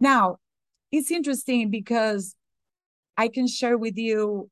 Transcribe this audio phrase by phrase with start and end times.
[0.00, 0.38] Now,
[0.90, 2.34] it's interesting because
[3.16, 4.50] I can share with you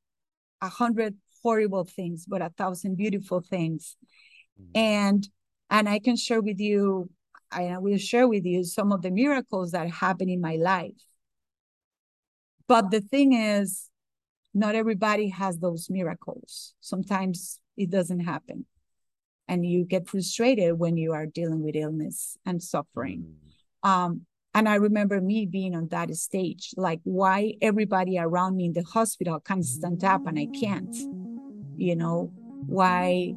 [0.61, 3.97] a hundred horrible things, but a thousand beautiful things.
[4.61, 4.77] Mm-hmm.
[4.77, 5.29] And
[5.69, 7.09] and I can share with you,
[7.51, 11.01] I will share with you some of the miracles that happen in my life.
[12.67, 13.89] But the thing is,
[14.53, 16.73] not everybody has those miracles.
[16.81, 18.65] Sometimes it doesn't happen.
[19.47, 23.35] And you get frustrated when you are dealing with illness and suffering.
[23.83, 23.89] Mm.
[23.89, 24.25] Um,
[24.59, 28.83] and I remember me being on that stage, like why everybody around me in the
[28.83, 30.93] hospital can stand up and I can't.
[31.77, 32.33] You know,
[32.67, 33.35] why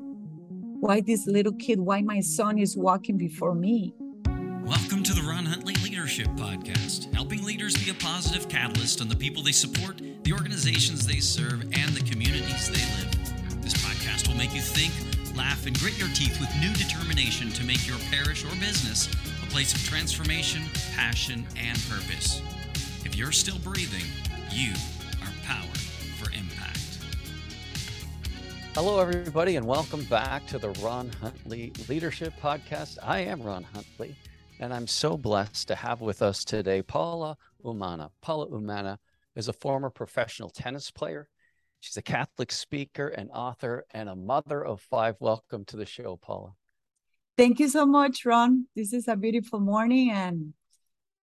[0.80, 3.95] why this little kid, why my son is walking before me.
[4.64, 9.14] Welcome to the Ron Huntley Leadership Podcast, helping leaders be a positive catalyst on the
[9.14, 13.62] people they support, the organizations they serve, and the communities they live.
[13.62, 14.92] This podcast will make you think,
[15.36, 19.09] laugh, and grit your teeth with new determination to make your parish or business
[19.52, 20.62] place of transformation,
[20.95, 22.41] passion, and purpose.
[23.05, 24.06] If you're still breathing,
[24.51, 24.73] you
[25.20, 25.77] are powered
[26.19, 26.98] for impact.
[28.75, 32.97] Hello, everybody, and welcome back to the Ron Huntley Leadership Podcast.
[33.03, 34.17] I am Ron Huntley,
[34.58, 38.08] and I'm so blessed to have with us today Paula Umana.
[38.23, 38.97] Paula Umana
[39.36, 41.28] is a former professional tennis player.
[41.78, 45.17] She's a Catholic speaker and author and a mother of five.
[45.20, 46.55] Welcome to the show, Paula.
[47.36, 48.66] Thank you so much, Ron.
[48.77, 50.52] This is a beautiful morning, and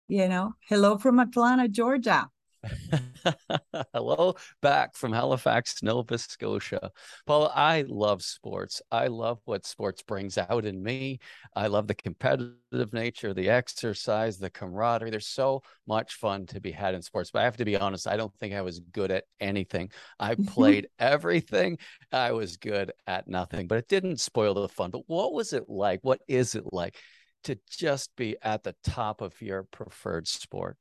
[0.08, 2.28] you know, hello from Atlanta, Georgia.
[3.93, 6.91] Hello, back from Halifax, Nova Scotia.
[7.27, 8.83] Paul, I love sports.
[8.91, 11.19] I love what sports brings out in me.
[11.55, 15.11] I love the competitive nature, the exercise, the camaraderie.
[15.11, 17.31] There's so much fun to be had in sports.
[17.31, 19.91] But I have to be honest, I don't think I was good at anything.
[20.19, 20.45] I mm-hmm.
[20.45, 21.79] played everything.
[22.12, 24.91] I was good at nothing, but it didn't spoil the fun.
[24.91, 26.01] But what was it like?
[26.03, 26.97] What is it like
[27.45, 30.77] to just be at the top of your preferred sport?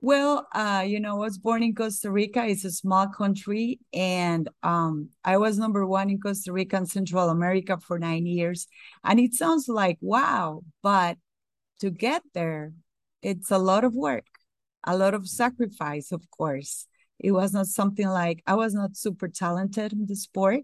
[0.00, 2.44] Well, uh, you know, I was born in Costa Rica.
[2.46, 7.30] It's a small country, and um, I was number one in Costa Rica and Central
[7.30, 8.68] America for nine years.
[9.02, 11.16] And it sounds like wow, but
[11.80, 12.72] to get there,
[13.22, 14.26] it's a lot of work,
[14.84, 16.86] a lot of sacrifice, of course.
[17.18, 20.60] It was not something like I was not super talented in the sport,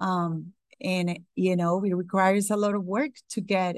[0.00, 3.76] um, and you know, it requires a lot of work to get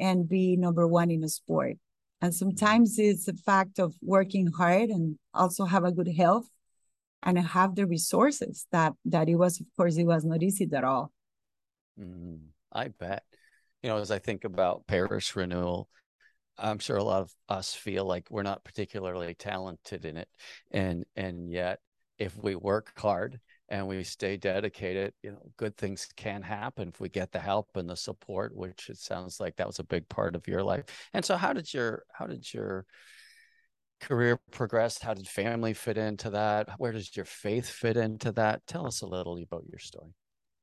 [0.00, 1.78] and be number one in a sport
[2.20, 6.48] and sometimes it's a fact of working hard and also have a good health
[7.22, 10.84] and have the resources that that it was of course it was not easy at
[10.84, 11.12] all.
[12.00, 12.40] Mm,
[12.72, 13.24] i bet.
[13.82, 15.88] You know as i think about parish renewal
[16.58, 20.28] i'm sure a lot of us feel like we're not particularly talented in it.
[20.70, 21.80] And and yet
[22.18, 27.00] if we work hard and we stay dedicated, you know, good things can happen if
[27.00, 30.08] we get the help and the support, which it sounds like that was a big
[30.08, 30.84] part of your life.
[31.12, 32.86] And so how did your how did your
[34.00, 34.98] career progress?
[34.98, 36.68] How did family fit into that?
[36.78, 38.66] Where does your faith fit into that?
[38.66, 40.12] Tell us a little about your story.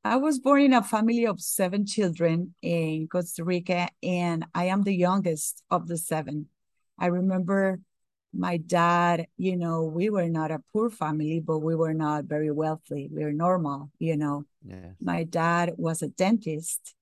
[0.06, 4.84] I was born in a family of seven children in Costa Rica, and I am
[4.84, 6.48] the youngest of the seven.
[7.00, 7.80] I remember
[8.34, 12.52] my dad, you know, we were not a poor family, but we were not very
[12.52, 13.10] wealthy.
[13.12, 14.46] We were normal, you know.
[14.66, 14.92] Yeah.
[15.00, 16.96] My dad was a dentist.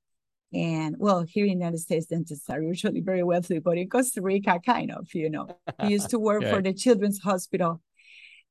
[0.54, 4.22] And well, here in the United States, dentists are usually very wealthy, but in Costa
[4.22, 5.48] Rica, kind of, you know.
[5.82, 6.54] He used to work yeah.
[6.54, 7.82] for the Children's Hospital.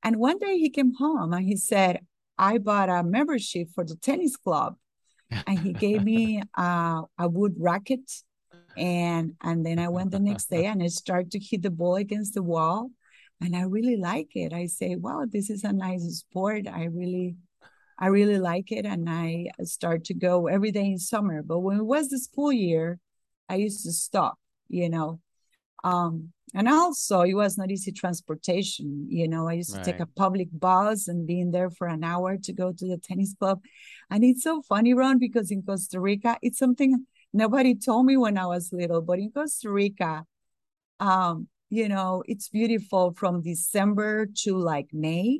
[0.03, 1.99] And one day he came home and he said,
[2.37, 4.77] I bought a membership for the tennis club.
[5.45, 8.11] And he gave me uh, a wood racket
[8.77, 11.95] and and then I went the next day and I started to hit the ball
[11.95, 12.91] against the wall,
[13.41, 14.53] and I really like it.
[14.53, 16.67] I say, wow, this is a nice sport.
[16.67, 17.35] I really,
[17.99, 21.43] I really like it, and I start to go every day in summer.
[21.43, 22.99] But when it was the school year,
[23.49, 24.37] I used to stop.
[24.69, 25.19] You know,
[25.83, 29.07] um, and also it was not easy transportation.
[29.09, 32.37] You know, I used to take a public bus and being there for an hour
[32.37, 33.59] to go to the tennis club,
[34.09, 38.37] and it's so funny, Ron, because in Costa Rica, it's something Nobody told me when
[38.37, 40.25] I was little, but in Costa Rica,
[40.99, 45.39] um, you know, it's beautiful from December to like May.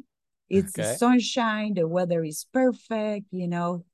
[0.49, 0.87] It's okay.
[0.87, 3.85] the sunshine, the weather is perfect, you know.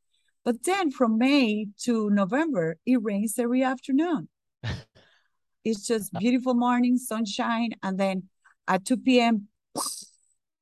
[0.46, 4.30] But then from May to November, it rains every afternoon.
[5.66, 8.24] it's just beautiful morning, sunshine, and then
[8.68, 9.48] at 2 p.m.,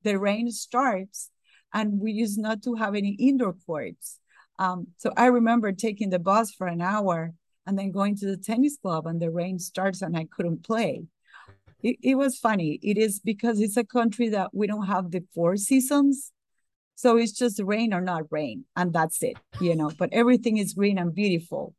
[0.02, 1.30] the rain starts,
[1.72, 4.18] and we used not to have any indoor courts.
[4.58, 7.32] Um, so I remember taking the bus for an hour
[7.66, 11.04] and then going to the tennis club and the rain starts and I couldn't play.
[11.82, 12.78] It, it was funny.
[12.82, 16.32] It is because it's a country that we don't have the four seasons.
[16.94, 19.92] So it's just rain or not rain, and that's it, you know.
[19.98, 21.74] But everything is green and beautiful.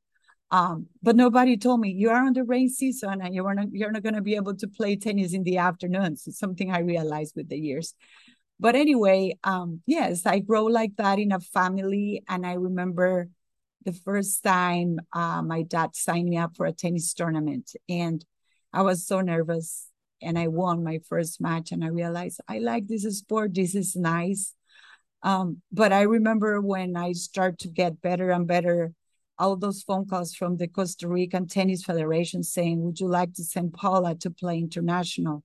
[0.51, 3.91] Um, but nobody told me you are on the rain season and you're not you're
[3.91, 6.27] not going to be able to play tennis in the afternoons.
[6.27, 7.95] It's something I realized with the years.
[8.59, 13.29] But anyway, um, yes, I grow like that in a family, and I remember
[13.85, 18.25] the first time uh, my dad signed me up for a tennis tournament, and
[18.73, 19.87] I was so nervous,
[20.21, 23.53] and I won my first match, and I realized I like this sport.
[23.53, 24.53] This is nice.
[25.23, 28.93] Um, but I remember when I start to get better and better
[29.39, 33.43] all those phone calls from the Costa Rican Tennis Federation saying, Would you like to
[33.43, 35.43] send Paula to play international?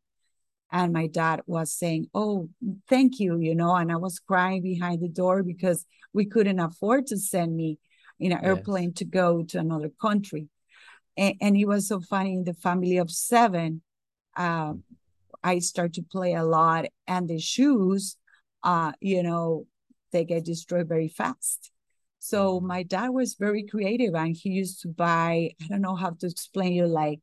[0.73, 2.49] And my dad was saying, Oh,
[2.89, 7.07] thank you, you know, and I was crying behind the door because we couldn't afford
[7.09, 7.79] to send me
[8.19, 8.49] in an yes.
[8.49, 10.49] airplane to go to another country.
[11.17, 13.83] And, and it was so funny in the family of seven.
[14.37, 14.75] Uh,
[15.45, 18.17] I start to play a lot, and the shoes,
[18.63, 19.67] uh, you know,
[20.13, 21.71] they get destroyed very fast.
[22.19, 22.67] So mm-hmm.
[22.67, 26.27] my dad was very creative and he used to buy, I don't know how to
[26.27, 27.19] explain you, like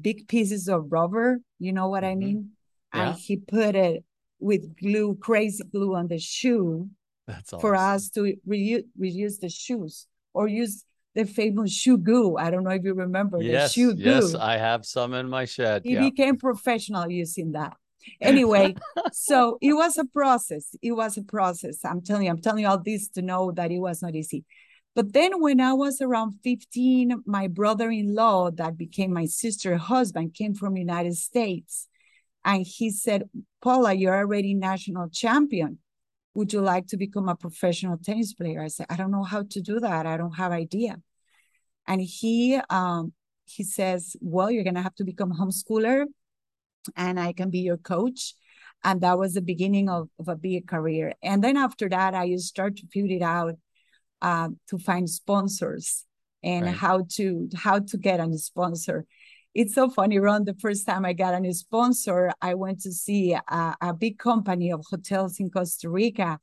[0.00, 2.12] big pieces of rubber, you know what mm-hmm.
[2.12, 2.50] I mean?
[2.94, 3.10] Yeah.
[3.10, 4.04] And he put it
[4.38, 6.88] with glue, crazy glue on the shoe
[7.26, 7.60] That's awesome.
[7.60, 10.84] for us to reuse, reuse the shoes or use
[11.14, 12.36] the famous shoe goo.
[12.36, 14.02] I don't know if you remember yes, the shoe goo.
[14.02, 15.82] Yes, I have some in my shed.
[15.84, 16.00] He yeah.
[16.00, 17.76] became professional using that
[18.20, 18.74] anyway
[19.12, 22.68] so it was a process it was a process i'm telling you i'm telling you
[22.68, 24.44] all this to know that it was not easy
[24.94, 30.54] but then when i was around 15 my brother-in-law that became my sister husband came
[30.54, 31.88] from united states
[32.44, 33.28] and he said
[33.60, 35.78] paula you're already national champion
[36.34, 39.42] would you like to become a professional tennis player i said i don't know how
[39.42, 40.96] to do that i don't have idea
[41.86, 43.12] and he um
[43.44, 46.06] he says well you're going to have to become homeschooler
[46.96, 48.34] and I can be your coach.
[48.84, 51.14] And that was the beginning of, of a big career.
[51.22, 53.54] And then after that, I start to figure it out
[54.20, 56.04] uh, to find sponsors
[56.42, 56.74] and right.
[56.74, 59.06] how to how to get a sponsor.
[59.54, 60.44] It's so funny, Ron.
[60.44, 64.18] The first time I got a new sponsor, I went to see a, a big
[64.18, 66.38] company of hotels in Costa Rica,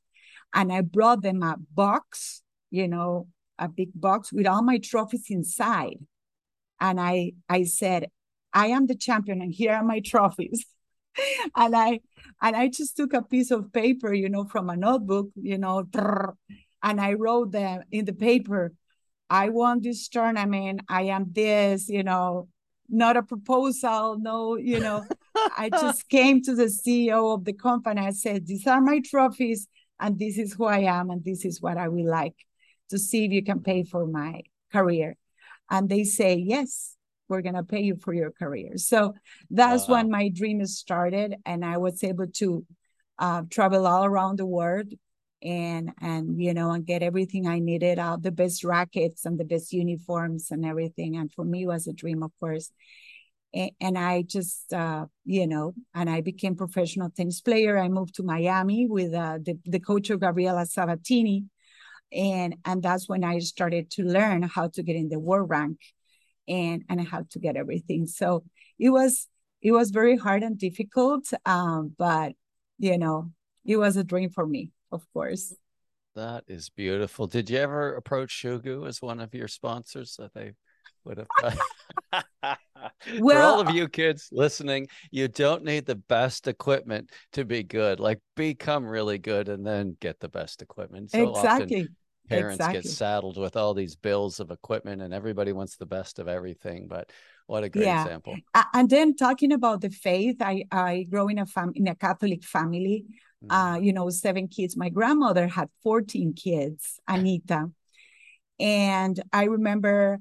[0.54, 3.26] and I brought them a box, you know,
[3.58, 5.98] a big box with all my trophies inside.
[6.80, 8.10] And I I said,
[8.52, 10.64] I am the champion and here are my trophies.
[11.56, 12.00] and I
[12.40, 15.84] and I just took a piece of paper, you know, from a notebook, you know,
[16.82, 18.72] and I wrote them in the paper,
[19.28, 22.48] I won this tournament, I am this, you know,
[22.90, 25.04] not a proposal, no, you know.
[25.56, 28.00] I just came to the CEO of the company.
[28.00, 31.60] I said, These are my trophies, and this is who I am, and this is
[31.60, 32.36] what I would like
[32.90, 34.42] to see if you can pay for my
[34.72, 35.16] career.
[35.70, 36.96] And they say, Yes
[37.30, 38.76] we're going to pay you for your career.
[38.76, 39.14] So
[39.50, 41.36] that's when my dream started.
[41.46, 42.66] And I was able to
[43.18, 44.88] uh, travel all around the world
[45.42, 49.44] and, and, you know, and get everything I needed out the best rackets and the
[49.44, 51.16] best uniforms and everything.
[51.16, 52.70] And for me, was a dream, of course.
[53.54, 57.78] And, and I just, uh, you know, and I became professional tennis player.
[57.78, 61.44] I moved to Miami with uh, the, the coach of Gabriela Sabatini.
[62.12, 65.78] And, and that's when I started to learn how to get in the world rank
[66.50, 68.06] and and had to get everything.
[68.06, 68.44] So
[68.78, 69.28] it was
[69.62, 72.32] it was very hard and difficult, um, but
[72.78, 73.30] you know
[73.64, 75.54] it was a dream for me, of course.
[76.16, 77.26] That is beautiful.
[77.26, 80.52] Did you ever approach Shoe Goo as one of your sponsors that they
[81.04, 81.58] would have?
[83.20, 87.44] well, For all of uh you kids listening, you don't need the best equipment to
[87.44, 88.00] be good.
[88.00, 91.12] Like become really good and then get the best equipment.
[91.12, 91.82] So exactly.
[91.82, 91.96] Often
[92.30, 92.82] parents exactly.
[92.82, 96.86] get saddled with all these bills of equipment and everybody wants the best of everything
[96.88, 97.10] but
[97.48, 98.02] what a great yeah.
[98.02, 98.36] example
[98.72, 102.44] and then talking about the faith i i grow in a fam in a catholic
[102.44, 103.04] family.
[103.48, 107.70] Uh you know seven kids my grandmother had 14 kids anita
[108.58, 110.18] and i remember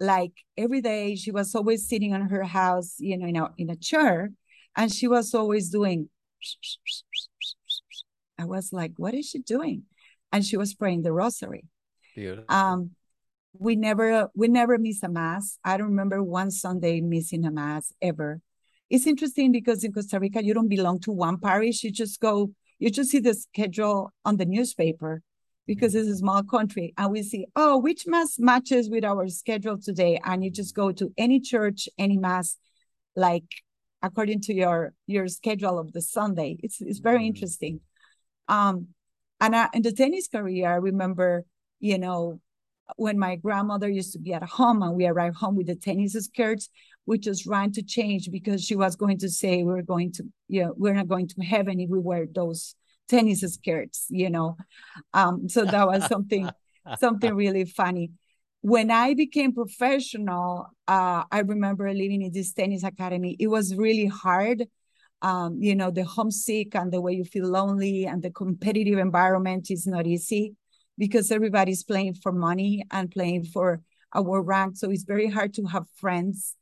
[0.00, 3.70] like every day she was always sitting on her house you know in a, in
[3.70, 4.30] a chair
[4.76, 6.08] and she was always doing
[8.38, 9.84] i was like what is she doing
[10.32, 11.64] and she was praying the rosary.
[12.14, 12.44] Beautiful.
[12.48, 12.90] Um,
[13.58, 15.58] we never we never miss a mass.
[15.64, 18.40] I don't remember one Sunday missing a mass ever.
[18.90, 21.82] It's interesting because in Costa Rica you don't belong to one parish.
[21.84, 22.50] You just go.
[22.78, 25.22] You just see the schedule on the newspaper
[25.66, 29.78] because it's a small country, and we see oh which mass matches with our schedule
[29.78, 32.56] today, and you just go to any church, any mass,
[33.16, 33.44] like
[34.02, 36.56] according to your your schedule of the Sunday.
[36.62, 37.26] It's it's very mm-hmm.
[37.26, 37.80] interesting.
[38.48, 38.88] Um,
[39.40, 41.44] and I, in the tennis career, I remember,
[41.80, 42.40] you know,
[42.96, 46.14] when my grandmother used to be at home and we arrived home with the tennis
[46.14, 46.70] skirts,
[47.08, 50.62] we just ran to change because she was going to say we're going to, you
[50.62, 52.74] know, we're not going to have any we wear those
[53.08, 54.58] tennis skirts, you know.
[55.14, 56.50] Um, so that was something,
[56.98, 58.10] something really funny.
[58.60, 63.36] when I became professional, uh, I remember living in this tennis academy.
[63.40, 64.66] It was really hard.
[65.22, 69.70] Um, you know, the homesick and the way you feel lonely and the competitive environment
[69.70, 70.56] is not easy
[70.98, 73.80] because everybody's playing for money and playing for
[74.12, 74.76] a world rank.
[74.76, 76.54] So it's very hard to have friends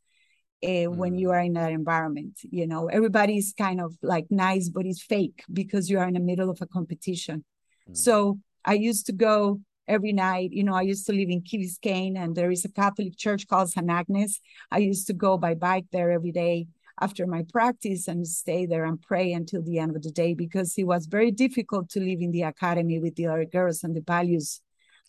[0.66, 1.32] uh, when you mm.
[1.32, 2.38] are in that environment.
[2.42, 6.20] You know, everybody's kind of like nice, but it's fake because you are in the
[6.20, 7.44] middle of a competition.
[7.88, 7.96] Mm.
[7.96, 10.50] So I used to go every night.
[10.52, 13.46] You know, I used to live in Key Biscayne, and there is a Catholic church
[13.46, 14.40] called San Agnes.
[14.70, 16.66] I used to go by bike there every day
[17.00, 20.76] after my practice and stay there and pray until the end of the day because
[20.78, 24.00] it was very difficult to live in the academy with the other girls and the
[24.00, 24.62] values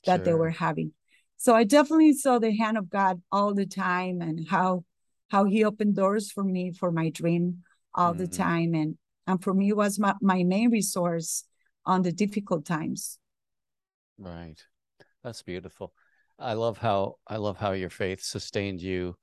[0.06, 0.26] that sure.
[0.26, 0.92] they were having.
[1.38, 4.84] So I definitely saw the hand of God all the time and how
[5.30, 8.20] how he opened doors for me for my dream all mm-hmm.
[8.20, 8.74] the time.
[8.74, 11.44] And and for me was my, my main resource
[11.86, 13.18] on the difficult times.
[14.18, 14.62] Right.
[15.24, 15.94] That's beautiful.
[16.40, 19.16] I love how i love how your faith sustained you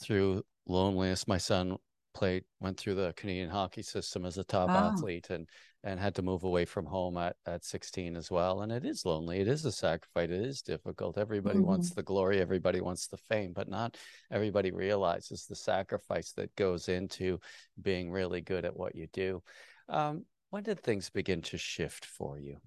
[0.00, 1.28] through loneliness.
[1.28, 1.76] My son
[2.14, 4.72] played went through the canadian hockey system as a top oh.
[4.72, 5.48] athlete and
[5.84, 8.62] and had to move away from home at, at 16 as well.
[8.62, 9.40] And it is lonely.
[9.40, 10.30] It is a sacrifice.
[10.30, 11.18] It is difficult.
[11.18, 11.66] Everybody mm-hmm.
[11.66, 12.40] wants the glory.
[12.40, 13.96] Everybody wants the fame, but not
[14.30, 17.40] everybody realizes the sacrifice that goes into
[17.80, 19.42] being really good at what you do.
[19.88, 22.58] Um, when did things begin to shift for you?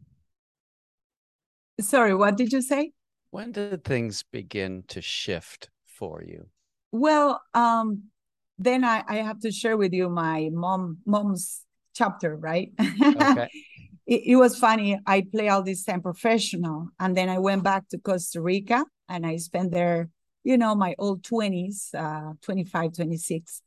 [1.79, 2.91] Sorry, what did you say?
[3.31, 6.48] When did things begin to shift for you?
[6.91, 8.03] Well, um,
[8.57, 11.64] then I, I have to share with you my mom mom's
[11.95, 12.71] chapter, right?
[12.79, 13.49] Okay.
[14.05, 14.99] it, it, was funny.
[15.07, 19.25] I play all this time professional, and then I went back to Costa Rica, and
[19.25, 20.09] I spent there,
[20.43, 23.61] you know, my old 20s, uh, 25, 26.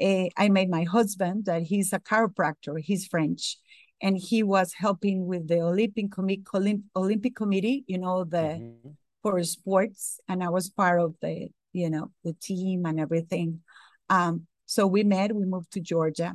[0.00, 3.58] Uh, I made my husband, that he's a chiropractor, he's French,
[4.00, 8.90] and he was helping with the Olympic, Com- Olympic Committee, you know, the mm-hmm.
[9.22, 13.60] for sports, and I was part of the, you know, the team and everything.
[14.08, 16.34] Um, so we met, we moved to Georgia,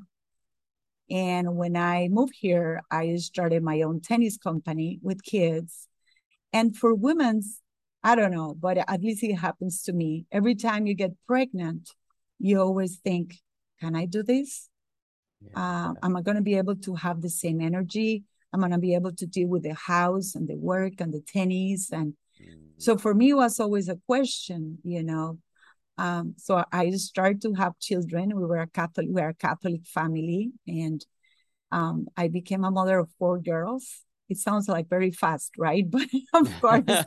[1.10, 5.88] and when I moved here, I started my own tennis company with kids.
[6.52, 7.62] And for women's,
[8.04, 10.26] I don't know, but at least it happens to me.
[10.32, 11.90] Every time you get pregnant,
[12.40, 13.40] you always think,
[13.80, 14.70] can I do this?
[15.42, 15.90] Yeah.
[15.90, 18.24] Uh, am I going to be able to have the same energy?
[18.54, 21.22] I'm going to be able to deal with the house and the work and the
[21.22, 21.92] tennis.
[21.92, 22.60] And mm.
[22.78, 25.40] so for me, it was always a question, you know,
[25.98, 28.36] um, so I started to have children.
[28.36, 31.06] We were a Catholic, we are a Catholic family, and
[31.72, 34.04] um, I became a mother of four girls.
[34.30, 35.86] It sounds like very fast, right?
[35.92, 37.06] But of course,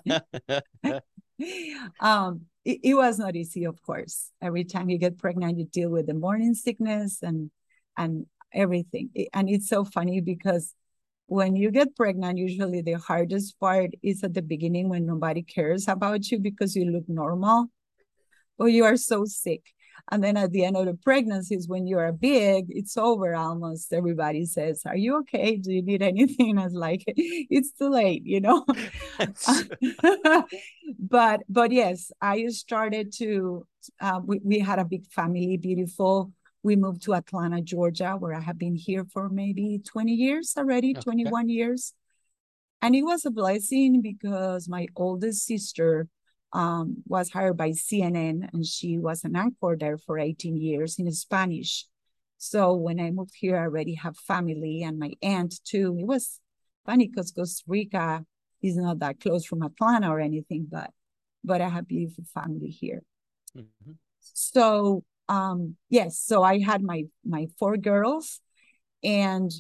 [2.00, 3.64] um, it, it, was not easy.
[3.64, 7.50] Of course, every time you get pregnant, you deal with the morning sickness and
[7.96, 9.10] and everything.
[9.32, 10.74] And it's so funny because
[11.26, 15.88] when you get pregnant, usually the hardest part is at the beginning when nobody cares
[15.88, 17.66] about you because you look normal
[18.58, 19.62] oh, you are so sick.
[20.12, 23.92] And then at the end of the pregnancies, when you are big, it's over almost.
[23.92, 25.56] Everybody says, Are you okay?
[25.56, 26.58] Do you need anything?
[26.58, 28.64] I was like, It's too late, you know?
[30.98, 33.66] but but yes, I started to
[34.00, 36.32] uh, we, we had a big family, beautiful.
[36.62, 40.92] We moved to Atlanta, Georgia, where I have been here for maybe 20 years already,
[40.92, 41.00] okay.
[41.00, 41.94] 21 years.
[42.82, 46.08] And it was a blessing because my oldest sister
[46.56, 51.12] um, was hired by CNN and she was an anchor there for 18 years in
[51.12, 51.84] Spanish.
[52.38, 55.94] So when I moved here, I already have family and my aunt too.
[56.00, 56.40] It was
[56.86, 58.24] funny because Costa Rica
[58.62, 60.90] is not that close from Atlanta or anything, but
[61.44, 63.02] but I have beautiful family here.
[63.54, 63.92] Mm-hmm.
[64.20, 68.40] So um yes, so I had my my four girls
[69.04, 69.50] and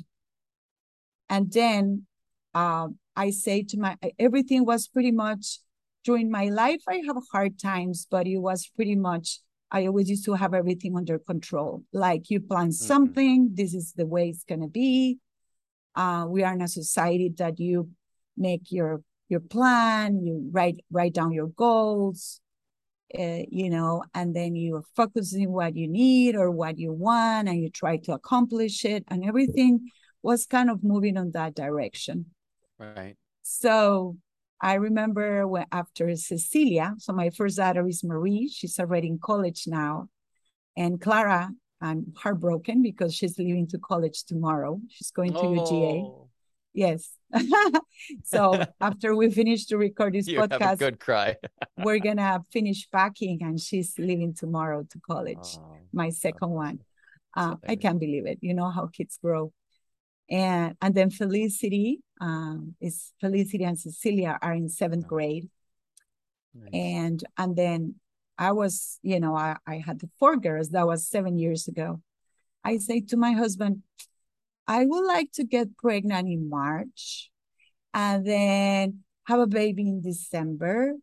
[1.28, 2.06] and then
[2.54, 5.60] uh, I say to my everything was pretty much
[6.06, 10.24] during my life, I have hard times, but it was pretty much, I always used
[10.26, 11.82] to have everything under control.
[11.92, 12.86] Like you plan mm-hmm.
[12.92, 15.18] something, this is the way it's going to be.
[15.94, 17.90] Uh, we are in a society that you
[18.36, 22.40] make your your plan, you write write down your goals,
[23.18, 27.48] uh, you know, and then you focus on what you need or what you want,
[27.48, 29.90] and you try to accomplish it, and everything
[30.22, 32.26] was kind of moving on that direction.
[32.78, 33.16] Right.
[33.42, 34.16] So
[34.60, 38.48] I remember when after Cecilia, so my first daughter is Marie.
[38.48, 40.08] She's already in college now.
[40.76, 44.80] And Clara, I'm heartbroken because she's leaving to college tomorrow.
[44.88, 45.54] She's going to oh.
[45.54, 46.28] UGA.
[46.72, 47.16] Yes.
[48.24, 51.36] so after we finish to record this you podcast, good cry.
[51.78, 55.56] we're gonna finish packing, and she's leaving tomorrow to college.
[55.56, 56.80] Oh, my second one.
[57.34, 58.38] Uh, I can't believe it.
[58.42, 59.52] You know how kids grow
[60.28, 65.48] and and then Felicity um, is Felicity and Cecilia are in seventh grade,
[66.62, 66.70] Nice.
[66.72, 67.94] And and then
[68.38, 70.70] I was, you know, I, I had the four girls.
[70.70, 72.00] That was seven years ago.
[72.64, 73.82] I say to my husband,
[74.66, 77.30] I would like to get pregnant in March
[77.94, 80.94] and then have a baby in December.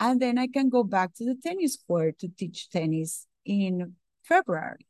[0.00, 3.94] And then I can go back to the tennis court to teach tennis in
[4.24, 4.86] February.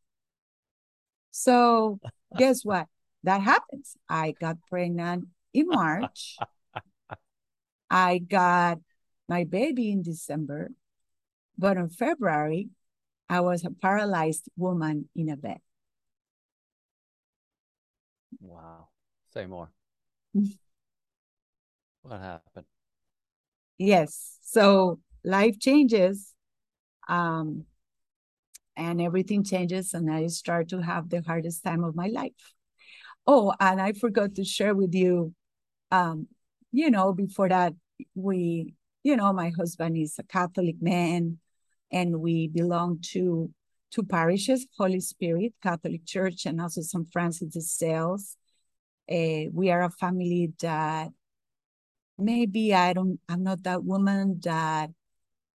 [1.31, 2.01] So
[2.39, 2.87] guess what?
[3.25, 3.97] That happens.
[4.09, 6.37] I got pregnant in March.
[7.91, 8.79] I got
[9.29, 10.71] my baby in December.
[11.57, 12.69] But in February,
[13.29, 15.59] I was a paralyzed woman in a bed.
[18.41, 18.89] Wow.
[19.33, 19.71] Say more.
[22.03, 22.67] what happened?
[23.79, 24.39] Yes.
[24.43, 26.35] So life changes.
[27.09, 27.65] Um,
[28.77, 32.55] and everything changes, and I start to have the hardest time of my life.
[33.27, 35.35] Oh, and I forgot to share with you,
[35.91, 36.29] um,
[36.73, 37.75] you know, before that,
[38.15, 41.39] we, you know, my husband is a Catholic man,
[41.91, 43.51] and we belong to
[43.91, 47.07] two parishes, Holy Spirit Catholic Church, and also St.
[47.13, 48.37] Francis de Sales.
[49.11, 51.11] Uh, we are a family that
[52.19, 54.91] maybe I don't, I'm not that woman that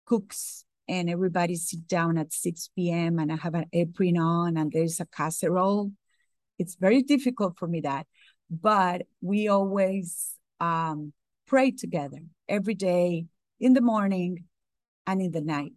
[0.06, 3.20] cooks and everybody sit down at 6 p.m.
[3.20, 5.92] and I have an apron on and there's a casserole.
[6.58, 8.08] It's very difficult for me that,
[8.50, 11.14] but we always um,
[11.48, 13.26] pray together every day
[13.60, 14.46] in the morning
[15.08, 15.74] and in the night.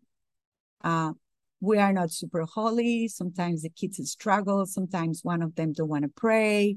[0.82, 1.12] Uh,
[1.60, 3.08] we are not super holy.
[3.08, 4.64] Sometimes the kids struggle.
[4.66, 6.76] Sometimes one of them don't want to pray.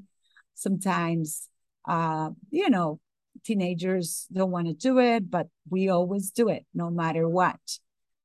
[0.56, 1.48] Sometimes,
[1.88, 3.00] uh, you know,
[3.44, 7.60] teenagers don't want to do it, but we always do it no matter what.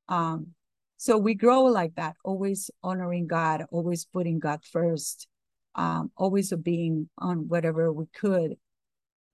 [0.08, 0.48] Um,
[0.96, 5.28] so we grow like that, always honoring God, always putting God first,
[5.76, 8.56] um, always being on whatever we could.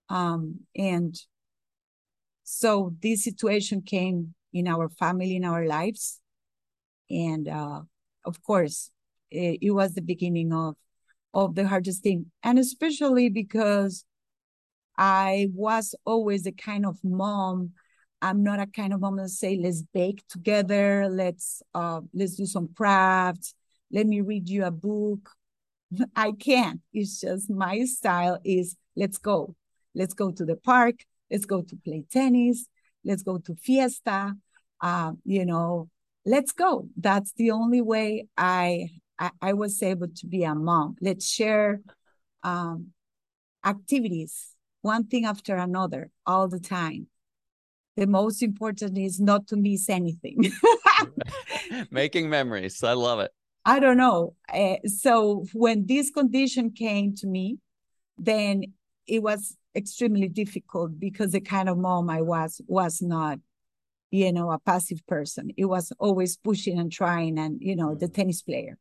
[0.09, 1.15] Um, and
[2.43, 6.19] so this situation came in our family, in our lives.
[7.09, 7.81] And uh,
[8.25, 8.91] of course,
[9.31, 10.75] it, it was the beginning of
[11.33, 12.27] of the hardest thing.
[12.43, 14.05] And especially because
[14.97, 17.71] I was always the kind of mom
[18.23, 22.45] I'm not a kind of mom that say, let's bake together, let's uh, let's do
[22.45, 23.53] some crafts,
[23.91, 25.29] let me read you a book.
[26.15, 26.81] I can't.
[26.93, 29.55] It's just my style is let's go.
[29.95, 30.95] Let's go to the park,
[31.29, 32.67] let's go to play tennis,
[33.05, 34.35] let's go to fiesta.
[34.81, 35.89] Uh, you know,
[36.25, 36.87] let's go.
[36.97, 40.95] That's the only way I I, I was able to be a mom.
[41.01, 41.81] Let's share
[42.43, 42.87] um,
[43.63, 47.07] activities, one thing after another, all the time
[47.95, 50.51] the most important is not to miss anything.
[51.91, 52.83] Making memories.
[52.83, 53.31] I love it.
[53.65, 54.35] I don't know.
[54.53, 57.59] Uh, so when this condition came to me,
[58.17, 58.63] then
[59.07, 63.39] it was extremely difficult because the kind of mom I was was not,
[64.11, 65.51] you know, a passive person.
[65.57, 67.99] It was always pushing and trying, and you know, mm.
[67.99, 68.77] the tennis player.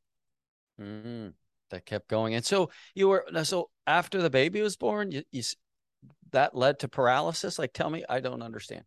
[0.81, 1.33] Mm,
[1.71, 5.43] that kept going, and so you were so after the baby was born, you, you
[6.33, 7.59] that led to paralysis?
[7.59, 8.85] Like, tell me, I don't understand.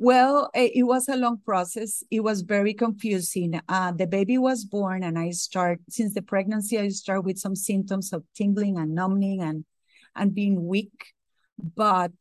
[0.00, 2.04] Well, it was a long process.
[2.10, 3.60] It was very confusing.
[3.68, 6.78] Uh, the baby was born, and I start since the pregnancy.
[6.78, 9.64] I start with some symptoms of tingling and numbing and
[10.14, 11.12] and being weak.
[11.58, 12.12] But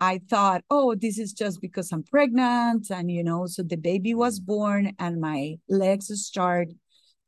[0.00, 3.46] I thought, oh, this is just because I'm pregnant, and you know.
[3.46, 6.68] So the baby was born, and my legs start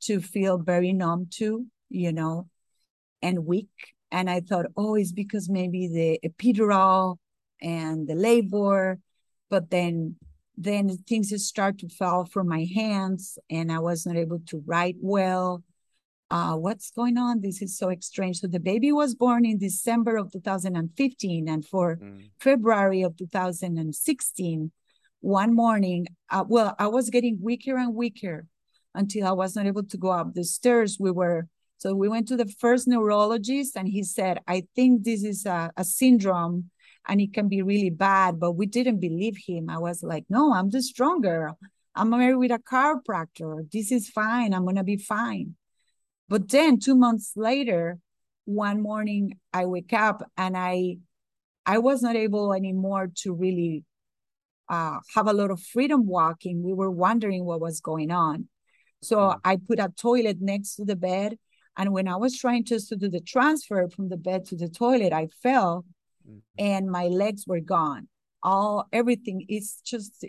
[0.03, 2.49] to feel very numb too, you know,
[3.23, 3.71] and weak.
[4.11, 7.19] And I thought, oh, it's because maybe the epidural
[7.63, 8.99] and the labor.
[9.51, 10.17] But then
[10.57, 14.97] then things start to fall from my hands and I was not able to write
[15.01, 15.65] well.
[16.31, 17.41] Uh, what's going on?
[17.41, 18.39] This is so strange.
[18.39, 22.31] So the baby was born in December of 2015, and for mm.
[22.41, 24.73] February of 2016,
[25.21, 28.47] one morning, uh, well, I was getting weaker and weaker
[28.95, 30.97] until I was not able to go up the stairs.
[30.99, 31.47] We were
[31.79, 35.71] so we went to the first neurologist, and he said, I think this is a,
[35.77, 36.71] a syndrome
[37.09, 38.41] and it can be really bad.
[38.41, 39.69] But we didn't believe him.
[39.69, 41.59] I was like, no, I'm the strong girl.
[41.95, 43.71] I'm married with a chiropractor.
[43.71, 44.53] This is fine.
[44.53, 45.55] I'm going to be fine.
[46.29, 47.99] But then two months later,
[48.47, 50.99] one morning I wake up and I
[51.67, 53.85] I was not able anymore to really
[54.69, 56.63] uh, have a lot of freedom walking.
[56.63, 58.49] We were wondering what was going on.
[59.03, 59.41] So mm.
[59.45, 61.39] I put a toilet next to the bed
[61.77, 64.69] and when I was trying just to do the transfer from the bed to the
[64.69, 65.85] toilet, I fell
[66.29, 66.39] mm-hmm.
[66.59, 68.09] and my legs were gone.
[68.43, 70.25] All everything is just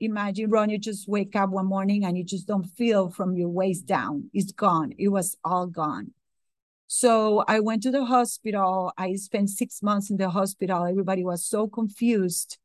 [0.00, 3.48] imagine Ron, you just wake up one morning and you just don't feel from your
[3.48, 4.30] waist down.
[4.32, 4.92] It's gone.
[4.98, 6.12] It was all gone.
[6.88, 8.92] So I went to the hospital.
[8.96, 10.84] I spent six months in the hospital.
[10.84, 12.58] Everybody was so confused.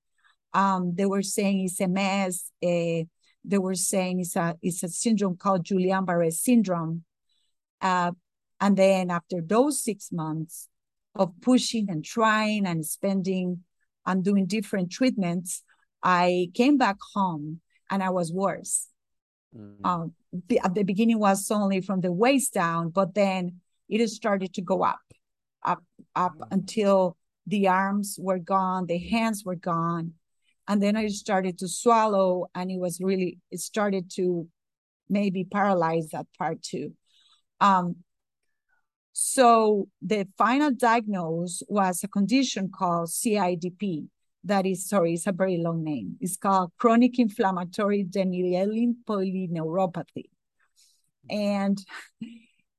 [0.54, 2.52] Um, they were saying it's MS.
[2.64, 3.08] Uh,
[3.44, 7.04] they were saying it's a it's a syndrome called Guillain-Barré syndrome.
[7.82, 8.12] Uh,
[8.60, 10.68] and then after those six months
[11.16, 13.64] of pushing and trying and spending
[14.06, 15.64] and doing different treatments,
[16.04, 18.88] I came back home and I was worse.
[19.56, 19.86] Mm-hmm.
[19.86, 20.14] Um,
[20.48, 24.62] the, at the beginning was only from the waist down, but then it started to
[24.62, 25.02] go up,
[25.64, 25.84] up,
[26.16, 26.54] up mm-hmm.
[26.54, 30.14] until the arms were gone, the hands were gone.
[30.68, 34.48] And then I started to swallow, and it was really, it started to
[35.10, 36.94] maybe paralyze that part too.
[37.60, 37.98] Um,
[39.14, 44.08] so the final diagnosis was a condition called CIDP.
[44.44, 46.18] That is, sorry, it's a very long name.
[46.20, 50.30] It's called chronic inflammatory demyelinating polyneuropathy.
[51.30, 51.78] And,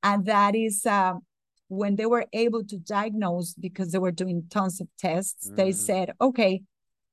[0.02, 1.14] and that is uh,
[1.68, 5.56] when they were able to diagnose, because they were doing tons of tests, mm.
[5.56, 6.62] they said, okay,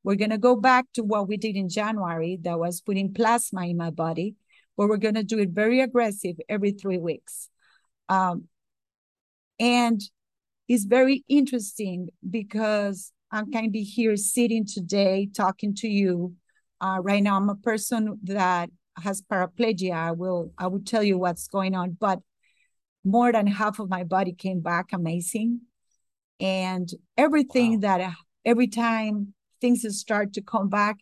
[0.04, 3.68] we're going to go back to what we did in January, that was putting plasma
[3.68, 4.36] in my body,
[4.76, 7.50] but we're going to do it very aggressive every three weeks.
[8.10, 8.49] Um,
[9.60, 10.02] and
[10.68, 16.36] it's very interesting because I'm kind of here sitting today talking to you.
[16.80, 19.94] Uh, right now, I'm a person that has paraplegia.
[19.94, 22.20] I will I will tell you what's going on, but
[23.04, 25.62] more than half of my body came back amazing,
[26.40, 27.98] and everything wow.
[27.98, 28.14] that
[28.46, 30.98] every time things start to come back,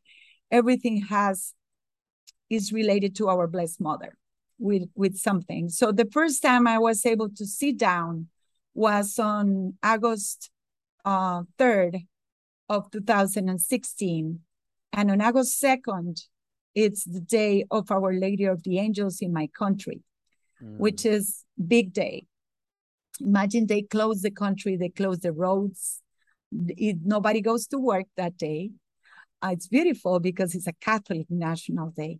[0.50, 1.54] everything has
[2.50, 4.18] is related to our blessed mother
[4.60, 5.70] with with something.
[5.70, 8.30] So the first time I was able to sit down
[8.78, 10.52] was on August
[11.04, 12.06] uh, 3rd
[12.70, 14.40] of 2016.
[14.94, 16.22] And on August 2nd,
[16.76, 20.04] it's the day of Our Lady of the Angels in my country,
[20.64, 20.78] mm.
[20.78, 22.28] which is big day.
[23.20, 26.04] Imagine they close the country, they close the roads.
[26.52, 28.70] It, nobody goes to work that day.
[29.42, 32.20] Uh, it's beautiful because it's a Catholic national day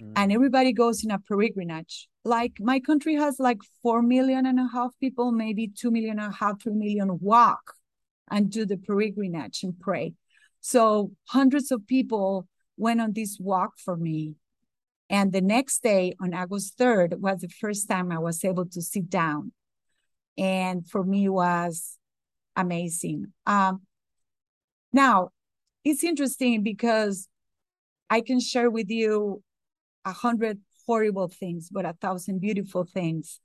[0.00, 0.12] mm.
[0.16, 2.08] and everybody goes in a pilgrimage.
[2.24, 6.32] Like my country has like four million and a half people, maybe two million and
[6.32, 7.74] a half, three million walk
[8.30, 10.14] and do the pilgrimage and pray.
[10.60, 14.34] So hundreds of people went on this walk for me.
[15.08, 18.82] And the next day on August 3rd was the first time I was able to
[18.82, 19.52] sit down.
[20.36, 21.96] And for me was
[22.56, 23.32] amazing.
[23.46, 23.82] Um,
[24.92, 25.30] now,
[25.84, 27.28] it's interesting because
[28.10, 29.42] I can share with you
[30.06, 33.40] a hundred horrible things, but a thousand beautiful things.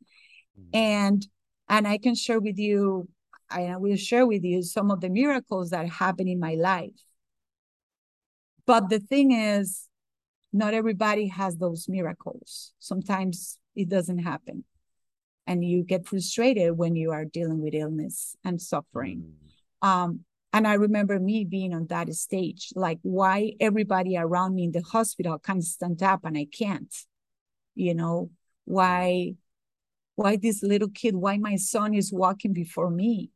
[0.57, 0.77] Mm-hmm.
[0.77, 1.27] And
[1.67, 3.09] and I can share with you,
[3.49, 6.91] I will share with you some of the miracles that happen in my life.
[8.65, 9.87] But the thing is,
[10.53, 12.73] not everybody has those miracles.
[12.79, 14.65] Sometimes it doesn't happen.
[15.47, 19.33] And you get frustrated when you are dealing with illness and suffering.
[19.83, 19.87] Mm.
[19.87, 20.19] Um,
[20.53, 24.81] and I remember me being on that stage, like why everybody around me in the
[24.81, 26.93] hospital can stand up and I can't,
[27.73, 28.31] you know,
[28.65, 29.35] why,
[30.15, 33.31] why this little kid, why my son is walking before me,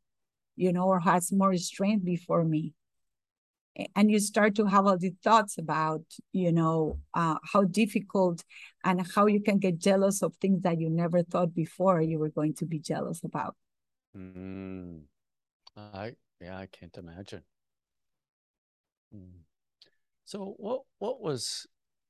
[0.58, 2.74] you know, or has more strength before me.
[3.96, 8.44] And you start to have all the thoughts about, you know, uh, how difficult
[8.84, 12.30] and how you can get jealous of things that you never thought before you were
[12.30, 13.56] going to be jealous about.
[14.18, 15.02] Mm.
[15.76, 17.44] I yeah, I can't imagine.
[19.12, 19.42] Hmm.
[20.26, 21.68] So what what was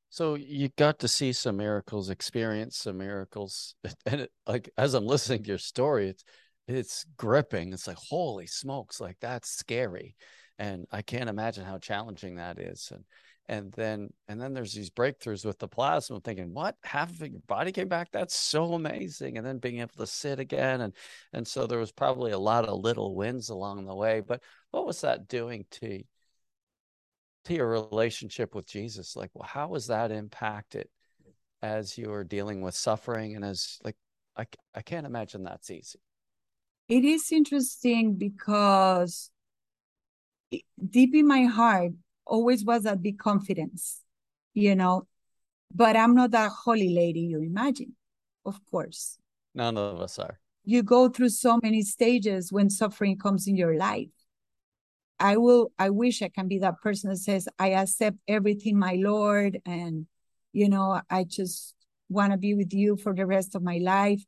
[0.09, 5.05] so you got to see some miracles, experience some miracles, and it, like as I'm
[5.05, 6.23] listening to your story, it's
[6.67, 7.73] it's gripping.
[7.73, 10.15] It's like holy smokes, like that's scary,
[10.57, 12.89] and I can't imagine how challenging that is.
[12.93, 13.03] And
[13.47, 16.75] and then and then there's these breakthroughs with the plasma thinking what?
[16.83, 18.09] Half of your body came back?
[18.11, 20.93] That's so amazing and then being able to sit again and
[21.33, 24.85] and so there was probably a lot of little wins along the way but what
[24.85, 26.03] was that doing to
[27.45, 29.15] to your relationship with jesus?
[29.15, 30.87] Like well how was that impacted
[31.61, 33.95] as you were dealing with suffering and as like
[34.37, 35.99] i, I can't imagine that's easy.
[36.87, 39.31] It is interesting because
[40.89, 41.93] deep in my heart
[42.25, 44.01] always was a big confidence,
[44.53, 45.07] you know.
[45.73, 47.95] But I'm not that holy lady you imagine,
[48.45, 49.17] of course.
[49.53, 50.39] None of us are.
[50.63, 54.09] You go through so many stages when suffering comes in your life.
[55.19, 58.97] I will, I wish I can be that person that says, I accept everything, my
[58.99, 60.07] Lord, and,
[60.51, 61.73] you know, I just
[62.09, 64.23] want to be with you for the rest of my life.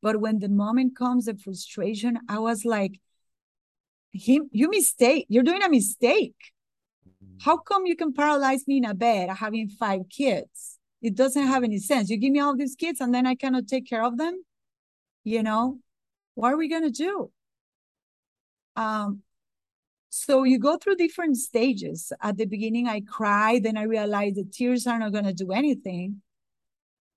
[0.00, 2.98] But when the moment comes, the frustration, I was like,
[4.12, 6.34] him, you mistake, you're doing a mistake.
[7.44, 10.78] How come you can paralyze me in a bed having five kids?
[11.00, 12.08] It doesn't have any sense.
[12.08, 14.44] You give me all these kids and then I cannot take care of them.
[15.24, 15.78] You know,
[16.34, 17.30] what are we going to do?
[18.76, 19.22] Um,
[20.14, 22.12] So you go through different stages.
[22.20, 23.60] At the beginning, I cry.
[23.60, 26.20] Then I realize the tears are not going to do anything.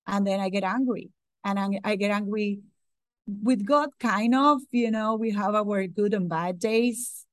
[0.06, 1.10] And then I get angry.
[1.44, 2.60] And I, I get angry
[3.26, 4.62] with God, kind of.
[4.72, 7.26] You know, we have our good and bad days.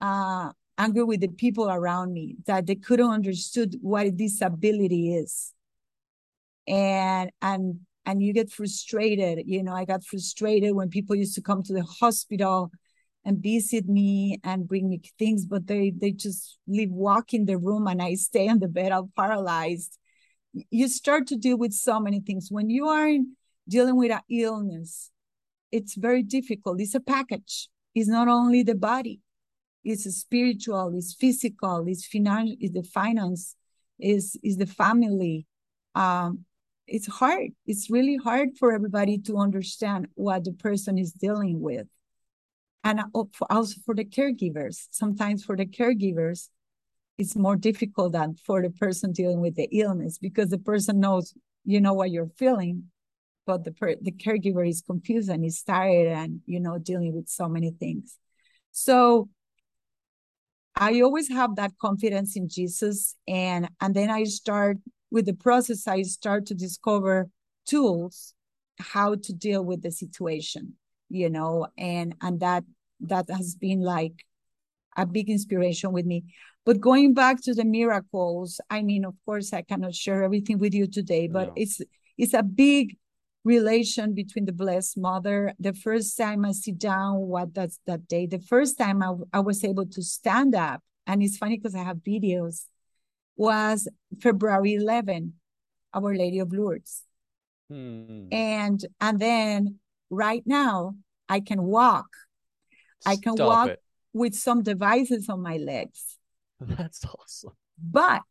[0.00, 5.52] Uh, angry with the people around me that they couldn't understood what disability is.
[6.66, 9.42] And and and you get frustrated.
[9.46, 12.70] You know, I got frustrated when people used to come to the hospital
[13.24, 17.58] and visit me and bring me things, but they they just leave walk in the
[17.58, 19.98] room and I stay on the bed, I'm paralyzed.
[20.70, 22.48] You start to deal with so many things.
[22.50, 23.10] When you are
[23.68, 25.10] dealing with an illness,
[25.72, 26.80] it's very difficult.
[26.80, 27.68] It's a package.
[27.94, 29.20] It's not only the body,
[29.86, 33.54] it's spiritual, it's physical, it's finance, it's the finance,
[33.98, 35.46] is is the family.
[35.94, 36.44] Um,
[36.86, 37.50] it's hard.
[37.66, 41.86] It's really hard for everybody to understand what the person is dealing with
[42.84, 43.00] and
[43.50, 44.86] also for the caregivers.
[44.90, 46.48] Sometimes for the caregivers,
[47.18, 51.34] it's more difficult than for the person dealing with the illness because the person knows
[51.64, 52.84] you know what you're feeling,
[53.46, 57.28] but the per- the caregiver is confused and is tired and you know dealing with
[57.28, 58.18] so many things.
[58.70, 59.28] So
[60.76, 64.78] I always have that confidence in Jesus, and and then I start
[65.10, 65.86] with the process.
[65.86, 67.28] I start to discover
[67.66, 68.34] tools
[68.78, 70.74] how to deal with the situation
[71.08, 72.64] you know and and that
[73.00, 74.24] that has been like
[74.96, 76.24] a big inspiration with me.
[76.64, 80.72] But going back to the miracles, I mean, of course, I cannot share everything with
[80.72, 81.52] you today, but no.
[81.56, 81.80] it's
[82.16, 82.96] it's a big
[83.46, 85.52] relation between the Blessed Mother.
[85.58, 89.40] The first time I sit down, what that's that day, the first time I, I
[89.40, 92.64] was able to stand up, and it's funny because I have videos,
[93.36, 93.88] was
[94.20, 95.34] February 11,
[95.94, 97.02] Our Lady of Lourdes.
[97.70, 98.28] Hmm.
[98.32, 99.78] And and then
[100.10, 100.94] right now
[101.28, 102.06] I can walk
[103.04, 103.82] I can walk it.
[104.12, 106.16] with some devices on my legs.
[106.60, 107.52] That's awesome.
[107.78, 108.22] But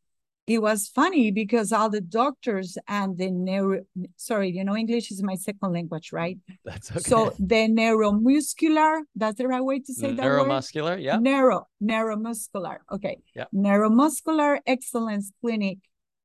[0.47, 3.81] it was funny because all the doctors and the neuro
[4.15, 6.37] sorry, you know, English is my second language, right?
[6.65, 6.99] That's okay.
[6.99, 10.23] So the neuromuscular, that's the right way to say that.
[10.23, 11.17] Neuromuscular, yeah.
[11.17, 12.77] Neuro, neuromuscular.
[12.91, 13.17] Okay.
[13.35, 13.45] Yeah.
[13.53, 15.79] Neuromuscular Excellence Clinic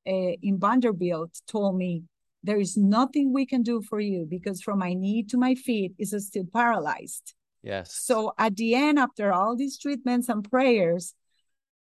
[0.06, 2.04] uh, in Vanderbilt told me
[2.42, 5.92] there is nothing we can do for you because from my knee to my feet
[5.98, 7.34] is still paralyzed.
[7.62, 7.94] Yes.
[7.94, 11.14] So at the end, after all these treatments and prayers,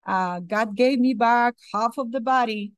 [0.06, 2.72] uh, God gave me back half of the body,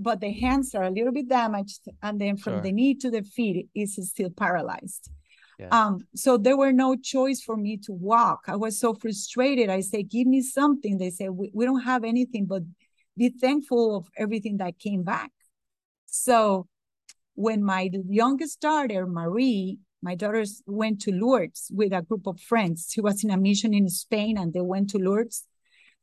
[0.00, 2.62] but the hands are a little bit damaged, and then from sure.
[2.62, 5.10] the knee to the feet is still paralyzed.
[5.58, 5.68] Yeah.
[5.70, 8.44] Um, so there were no choice for me to walk.
[8.46, 9.70] I was so frustrated.
[9.70, 12.62] I say, "Give me something." They say, "We, we don't have anything, but
[13.16, 15.32] be thankful of everything that came back."
[16.06, 16.66] So
[17.36, 22.90] when my youngest daughter, Marie, my daughters went to Lourdes with a group of friends.
[22.92, 25.44] She was in a mission in Spain and they went to Lourdes.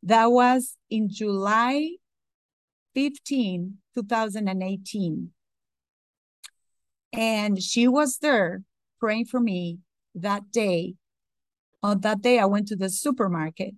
[0.03, 1.91] That was in July
[2.93, 5.31] 15, 2018.
[7.13, 8.63] And she was there
[8.99, 9.79] praying for me
[10.15, 10.95] that day.
[11.81, 13.75] On that day, I went to the supermarket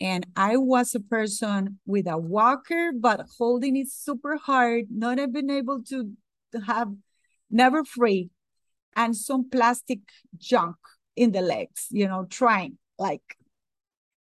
[0.00, 5.50] and I was a person with a walker, but holding it super hard, not been
[5.50, 6.12] able to,
[6.52, 6.88] to have
[7.50, 8.30] never free
[8.96, 10.00] and some plastic
[10.38, 10.76] junk
[11.16, 13.36] in the legs, you know, trying like.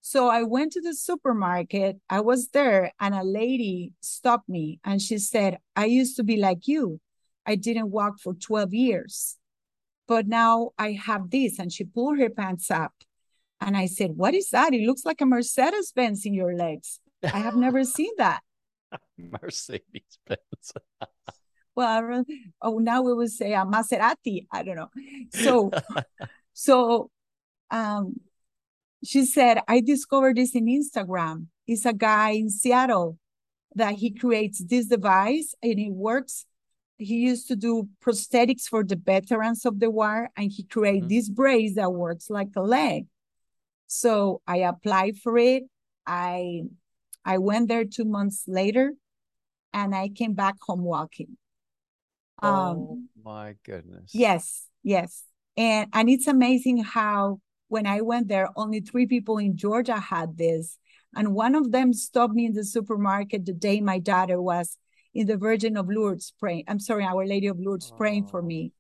[0.09, 1.97] So I went to the supermarket.
[2.09, 6.37] I was there, and a lady stopped me and she said, I used to be
[6.37, 7.01] like you.
[7.45, 9.37] I didn't walk for 12 years,
[10.07, 11.59] but now I have this.
[11.59, 12.93] And she pulled her pants up.
[13.61, 14.73] And I said, What is that?
[14.73, 17.01] It looks like a Mercedes Benz in your legs.
[17.25, 18.43] I have never seen that.
[19.19, 20.73] Mercedes Benz.
[21.75, 22.25] well,
[22.63, 24.47] oh, now we will say a Maserati.
[24.53, 24.91] I don't know.
[25.33, 25.73] So,
[26.53, 27.11] so,
[27.73, 28.21] um,
[29.05, 31.47] she said, I discovered this in Instagram.
[31.67, 33.19] It's a guy in Seattle
[33.75, 36.47] that he creates this device and it works.
[36.99, 41.09] He used to do prosthetics for the veterans of the war and he created mm-hmm.
[41.09, 43.07] this brace that works like a leg.
[43.87, 45.65] So I applied for it.
[46.07, 46.63] I
[47.25, 48.95] I went there two months later
[49.73, 51.37] and I came back home walking.
[52.41, 54.11] Um, oh my goodness.
[54.15, 55.25] Yes, yes.
[55.57, 60.37] And and it's amazing how when I went there, only three people in Georgia had
[60.37, 60.79] this.
[61.15, 64.77] And one of them stopped me in the supermarket the day my daughter was
[65.15, 66.65] in the Virgin of Lourdes praying.
[66.69, 67.97] I'm sorry, Our Lady of Lourdes oh.
[67.97, 68.73] praying for me.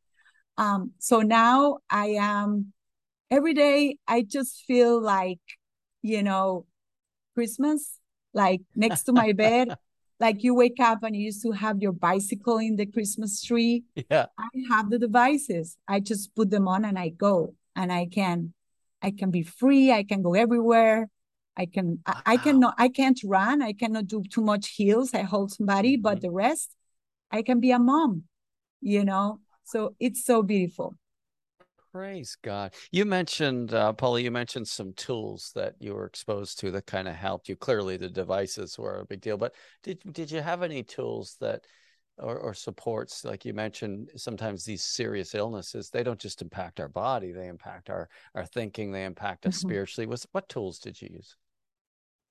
[0.58, 0.64] Oh.
[0.64, 2.72] Um, so now I am
[3.30, 5.40] every day I just feel like,
[6.02, 6.66] you know,
[7.34, 7.98] Christmas,
[8.34, 9.68] like next to my bed.
[10.20, 13.84] like you wake up and you used to have your bicycle in the Christmas tree.
[14.10, 14.26] Yeah.
[14.38, 15.76] I have the devices.
[15.88, 18.54] I just put them on and I go and I can
[19.06, 19.92] I can be free.
[19.92, 21.08] I can go everywhere.
[21.56, 23.62] I can I, I cannot I can't run.
[23.62, 25.14] I cannot do too much heels.
[25.14, 26.02] I hold somebody, mm-hmm.
[26.02, 26.74] but the rest,
[27.30, 28.24] I can be a mom,
[28.80, 29.40] you know.
[29.62, 30.96] So it's so beautiful.
[31.92, 32.74] Praise God.
[32.90, 37.08] You mentioned, uh, Paula, you mentioned some tools that you were exposed to that kind
[37.08, 37.56] of helped you.
[37.56, 41.64] Clearly, the devices were a big deal, but did did you have any tools that
[42.18, 46.88] or, or supports like you mentioned sometimes these serious illnesses they don't just impact our
[46.88, 49.68] body they impact our our thinking they impact us mm-hmm.
[49.68, 50.06] spiritually.
[50.06, 51.36] Was what tools did you use?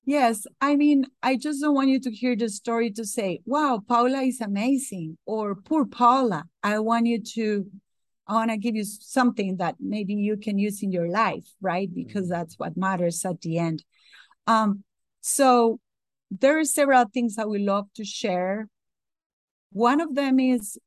[0.06, 3.82] Yes i mean i just don't want you to hear the story to say wow
[3.88, 7.65] paula is amazing or poor paula i want you to
[8.28, 11.89] i want to give you something that maybe you can use in your life right?
[11.93, 12.34] Because mm-hmm.
[12.34, 13.84] that's what matters at the end.
[14.48, 14.84] Um
[15.21, 15.80] so
[16.32, 18.67] there are several things i would love to share
[19.71, 20.78] one of them is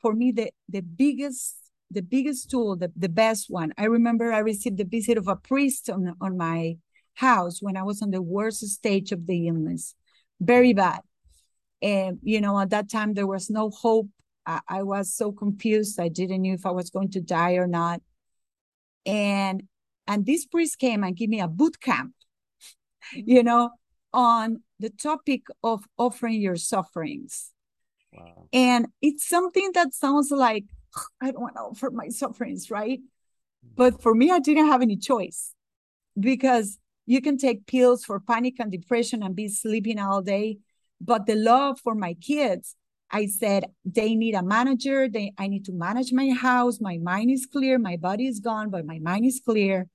[0.00, 1.56] for me the the biggest
[1.92, 3.72] the biggest tool, the, the best one.
[3.76, 6.76] I remember I received the visit of a priest on, on my
[7.14, 9.94] house when I was on the worst stage of the illness,
[10.40, 11.00] very bad.
[11.82, 14.08] And, you know, at that time, there was no hope.
[14.46, 16.00] I, I was so confused.
[16.00, 18.00] I didn't know if I was going to die or not.
[19.04, 19.64] And,
[20.06, 22.12] and this priest came and gave me a boot camp,
[23.14, 23.28] mm-hmm.
[23.28, 23.70] you know,
[24.12, 27.50] on the topic of offering your sufferings.
[28.52, 30.64] And it's something that sounds like,
[31.20, 33.00] I don't want to offer my sufferings, right?
[33.76, 35.54] But for me, I didn't have any choice
[36.18, 40.58] because you can take pills for panic and depression and be sleeping all day.
[41.00, 42.76] But the love for my kids,
[43.10, 45.08] I said, they need a manager.
[45.08, 46.80] They, I need to manage my house.
[46.80, 47.78] My mind is clear.
[47.78, 49.88] My body is gone, but my mind is clear.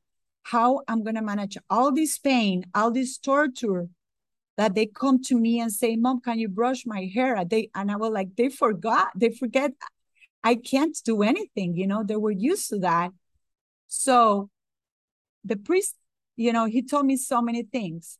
[0.43, 3.89] How I'm going to manage all this pain, all this torture
[4.57, 7.43] that they come to me and say, Mom, can you brush my hair?
[7.45, 9.71] They and I was like, they forgot, they forget
[10.43, 13.11] I can't do anything, you know, they were used to that.
[13.87, 14.49] So
[15.43, 15.95] the priest,
[16.35, 18.17] you know, he told me so many things.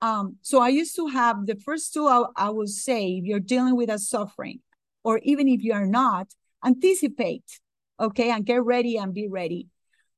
[0.00, 3.40] Um, so I used to have the first two I, I would say, if you're
[3.40, 4.60] dealing with a suffering,
[5.02, 6.28] or even if you are not,
[6.64, 7.60] anticipate,
[7.98, 9.68] okay, and get ready and be ready.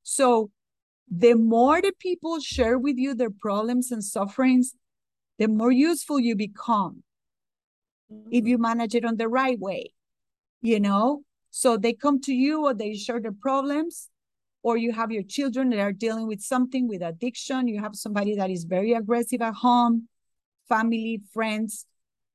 [0.03, 0.51] So
[1.09, 4.73] the more the people share with you their problems and sufferings,
[5.41, 7.01] the more useful you become
[8.29, 8.47] if mm-hmm.
[8.47, 9.91] you manage it on the right way,
[10.61, 11.23] you know?
[11.49, 14.07] So they come to you or they share their problems,
[14.61, 17.67] or you have your children that are dealing with something with addiction.
[17.67, 20.07] You have somebody that is very aggressive at home,
[20.69, 21.87] family, friends,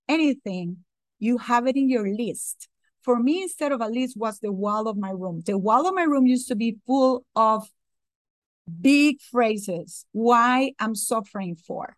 [0.09, 0.79] anything.
[1.21, 2.67] You have it in your list.
[3.03, 5.43] For me, instead of a list, was the wall of my room.
[5.47, 7.71] The wall of my room used to be full of
[8.81, 11.95] big phrases why I'm suffering for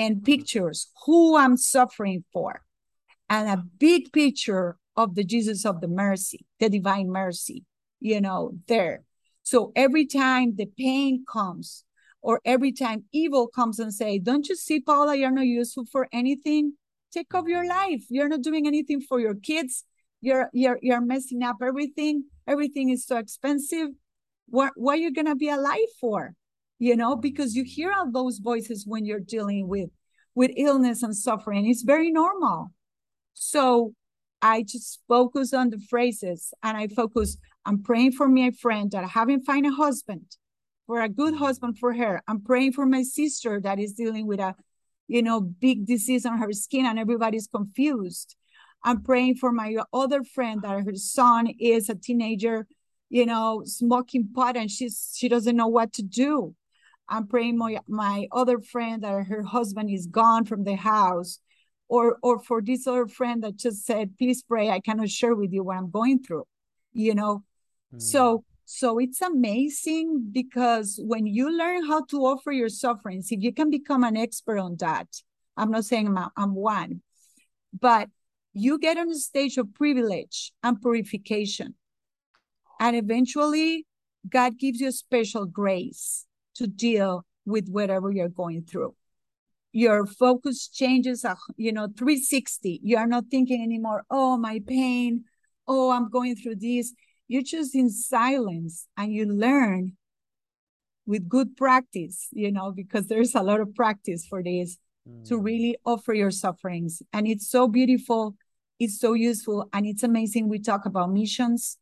[0.00, 2.62] and pictures who I'm suffering for,
[3.28, 7.66] and a big picture of the Jesus of the mercy, the divine mercy,
[8.00, 9.02] you know, there.
[9.42, 11.84] So every time the pain comes,
[12.22, 16.08] or every time evil comes and say, "Don't you see, Paula, you're not useful for
[16.12, 16.74] anything.
[17.12, 18.04] Take off your life.
[18.08, 19.84] You're not doing anything for your kids.
[20.22, 22.24] You're you're you're messing up everything.
[22.46, 23.88] Everything is so expensive.
[24.48, 26.34] What what are you gonna be alive for?
[26.80, 29.90] You know, because you hear all those voices when you're dealing with
[30.34, 31.68] with illness and suffering.
[31.68, 32.72] It's very normal.
[33.34, 33.92] So
[34.40, 39.04] I just focus on the phrases and I focus, I'm praying for my friend that
[39.04, 40.36] I haven't find a husband,
[40.86, 41.44] for a good mm-hmm.
[41.44, 42.22] husband for her.
[42.26, 44.54] I'm praying for my sister that is dealing with a,
[45.06, 48.36] you know, big disease on her skin and everybody's confused.
[48.82, 52.66] I'm praying for my other friend that her son is a teenager,
[53.10, 56.54] you know, smoking pot and she's she doesn't know what to do.
[57.10, 61.40] I'm praying my my other friend that her husband is gone from the house,
[61.88, 64.70] or or for this other friend that just said, please pray.
[64.70, 66.44] I cannot share with you what I'm going through,
[66.92, 67.42] you know.
[67.94, 68.00] Mm.
[68.00, 73.52] So so it's amazing because when you learn how to offer your sufferings, if you
[73.52, 75.08] can become an expert on that,
[75.56, 77.02] I'm not saying I'm, I'm one,
[77.78, 78.08] but
[78.52, 81.74] you get on the stage of privilege and purification.
[82.78, 83.86] And eventually,
[84.28, 86.26] God gives you a special grace
[86.60, 88.94] to deal with whatever you're going through.
[89.72, 92.80] Your focus changes, uh, you know, 360.
[92.82, 95.24] You are not thinking anymore, oh, my pain,
[95.66, 96.92] oh, I'm going through this.
[97.28, 99.96] You're just in silence and you learn
[101.06, 104.76] with good practice, you know, because there's a lot of practice for this
[105.08, 105.26] mm.
[105.28, 107.02] to really offer your sufferings.
[107.14, 108.36] And it's so beautiful,
[108.78, 110.48] it's so useful, and it's amazing.
[110.48, 111.78] We talk about missions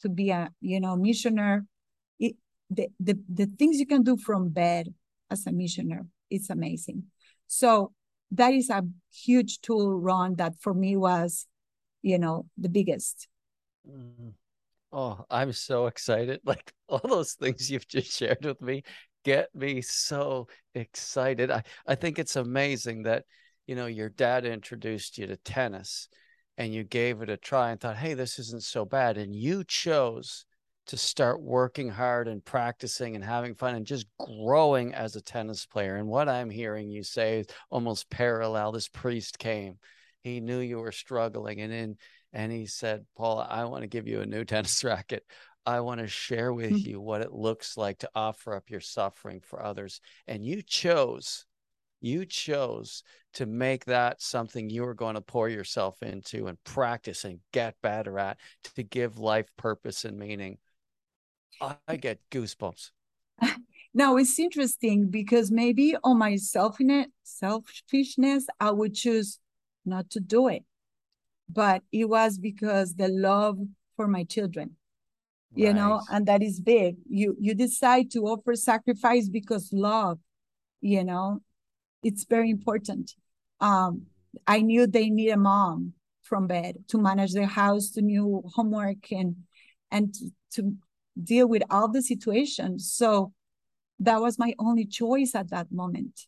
[0.00, 1.66] to be a, you know, missioner
[2.70, 4.92] the, the, the things you can do from bed
[5.30, 7.04] as a missioner, it's amazing.
[7.46, 7.92] So
[8.30, 11.46] that is a huge tool, Ron, that for me was,
[12.02, 13.28] you know, the biggest.
[13.88, 14.32] Mm.
[14.92, 16.40] Oh, I'm so excited.
[16.44, 18.84] Like all those things you've just shared with me,
[19.24, 21.50] get me so excited.
[21.50, 23.24] I, I think it's amazing that,
[23.66, 26.08] you know, your dad introduced you to tennis
[26.56, 29.18] and you gave it a try and thought, hey, this isn't so bad.
[29.18, 30.46] And you chose
[30.86, 35.64] to start working hard and practicing and having fun and just growing as a tennis
[35.66, 35.96] player.
[35.96, 38.72] And what I'm hearing you say is almost parallel.
[38.72, 39.78] This priest came,
[40.20, 41.96] he knew you were struggling, and in
[42.32, 45.24] and he said, Paula, I want to give you a new tennis racket.
[45.66, 46.90] I want to share with mm-hmm.
[46.90, 50.00] you what it looks like to offer up your suffering for others.
[50.26, 51.46] And you chose,
[52.00, 53.02] you chose
[53.34, 57.76] to make that something you were going to pour yourself into and practice and get
[57.82, 58.38] better at
[58.74, 60.58] to give life purpose and meaning.
[61.60, 62.90] I get goosebumps.
[63.96, 69.38] Now it's interesting because maybe on my selfishness, selfishness, I would choose
[69.86, 70.64] not to do it.
[71.48, 73.58] But it was because the love
[73.94, 74.76] for my children,
[75.54, 75.76] you right.
[75.76, 76.96] know, and that is big.
[77.08, 80.18] You you decide to offer sacrifice because love,
[80.80, 81.40] you know,
[82.02, 83.14] it's very important.
[83.60, 84.06] Um,
[84.46, 85.92] I knew they need a mom
[86.22, 89.36] from bed to manage their house, to new homework and
[89.92, 90.76] and to, to
[91.22, 92.92] deal with all the situations.
[92.92, 93.32] So
[94.00, 96.26] that was my only choice at that moment.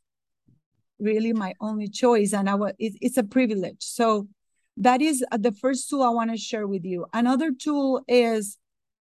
[0.98, 2.72] Really, my only choice, and I was.
[2.78, 3.82] It, it's a privilege.
[3.82, 4.28] So
[4.78, 7.06] that is uh, the first tool I want to share with you.
[7.12, 8.56] Another tool is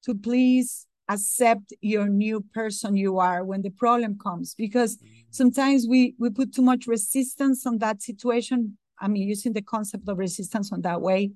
[0.05, 5.07] to please accept your new person you are when the problem comes, because mm-hmm.
[5.31, 8.79] sometimes we we put too much resistance on that situation.
[9.01, 11.33] I mean, using the concept of resistance on that way,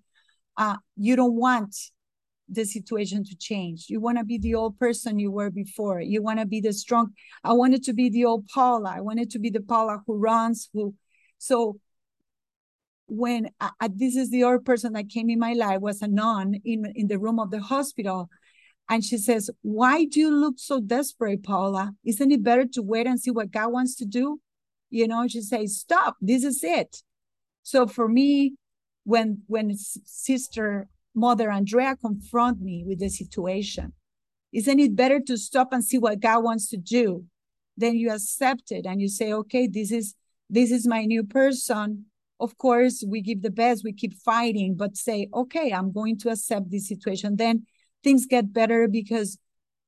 [0.57, 1.75] uh, you don't want
[2.49, 3.87] the situation to change.
[3.89, 6.01] You want to be the old person you were before.
[6.01, 7.13] You want to be the strong.
[7.43, 8.93] I wanted to be the old Paula.
[8.97, 10.95] I wanted to be the Paula who runs, who.
[11.39, 11.79] So
[13.07, 16.55] when I, this is the old person that came in my life was a nun
[16.65, 18.29] in, in the room of the hospital.
[18.89, 21.93] And she says, Why do you look so desperate, Paula?
[22.05, 24.41] Isn't it better to wait and see what God wants to do?
[24.91, 27.03] You know, she says, Stop, this is it.
[27.63, 28.55] So for me,
[29.05, 33.93] when when sister Mother Andrea confront me with the situation.
[34.53, 37.25] Isn't it better to stop and see what God wants to do?
[37.77, 40.15] Then you accept it and you say, okay, this is
[40.51, 42.07] this is my new person.
[42.39, 46.31] Of course, we give the best, we keep fighting, but say, okay, I'm going to
[46.31, 47.37] accept this situation.
[47.37, 47.67] Then
[48.03, 49.39] things get better because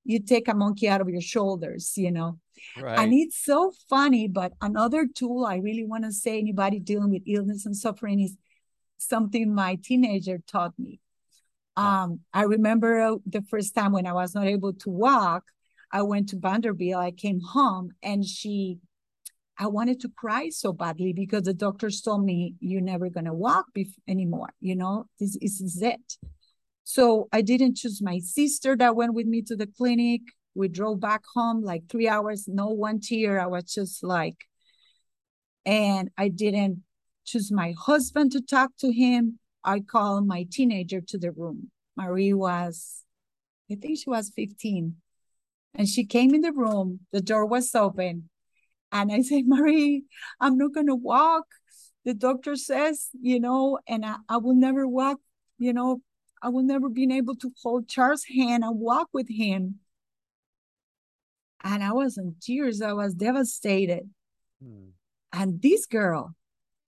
[0.05, 2.39] you take a monkey out of your shoulders, you know.
[2.81, 2.99] Right.
[2.99, 7.23] And it's so funny, but another tool I really want to say anybody dealing with
[7.27, 8.37] illness and suffering is
[8.97, 11.01] something my teenager taught me.
[11.77, 15.45] Um, I remember uh, the first time when I was not able to walk,
[15.93, 17.01] I went to Vanderbilt.
[17.01, 18.79] I came home and she,
[19.59, 23.67] I wanted to cry so badly because the doctors told me you're never gonna walk
[23.77, 24.51] bef- anymore.
[24.61, 26.17] You know, this, this is it.
[26.85, 30.23] So I didn't choose my sister that went with me to the clinic.
[30.55, 33.41] We drove back home like three hours, no one tear.
[33.41, 34.37] I was just like,
[35.67, 36.85] and I didn't
[37.25, 39.39] choose my husband to talk to him.
[39.67, 41.73] I called my teenager to the room.
[41.97, 43.03] Marie was,
[43.71, 44.97] I think she was 15.
[45.75, 48.31] And she came in the room, the door was open.
[48.93, 50.05] And I said, Marie,
[50.41, 51.47] I'm not going to walk.
[52.05, 55.19] The doctor says, you know, and I, I will never walk,
[55.59, 56.01] you know,
[56.41, 59.81] I will never be able to hold Charles' hand and walk with him.
[61.65, 62.81] And I was in tears.
[62.81, 64.09] I was devastated.
[64.63, 64.91] Hmm.
[65.33, 66.37] And this girl,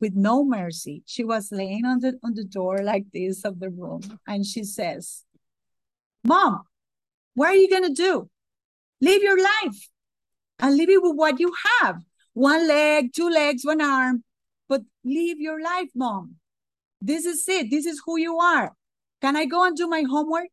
[0.00, 1.02] with no mercy.
[1.06, 4.64] She was laying on the on the door like this of the room, and she
[4.64, 5.24] says,
[6.24, 6.62] "Mom,
[7.34, 8.30] what are you gonna do?
[9.00, 9.88] Live your life,
[10.58, 14.24] and live it with what you have: one leg, two legs, one arm.
[14.68, 16.36] But live your life, Mom.
[17.00, 17.70] This is it.
[17.70, 18.74] This is who you are.
[19.22, 20.48] Can I go and do my homework?"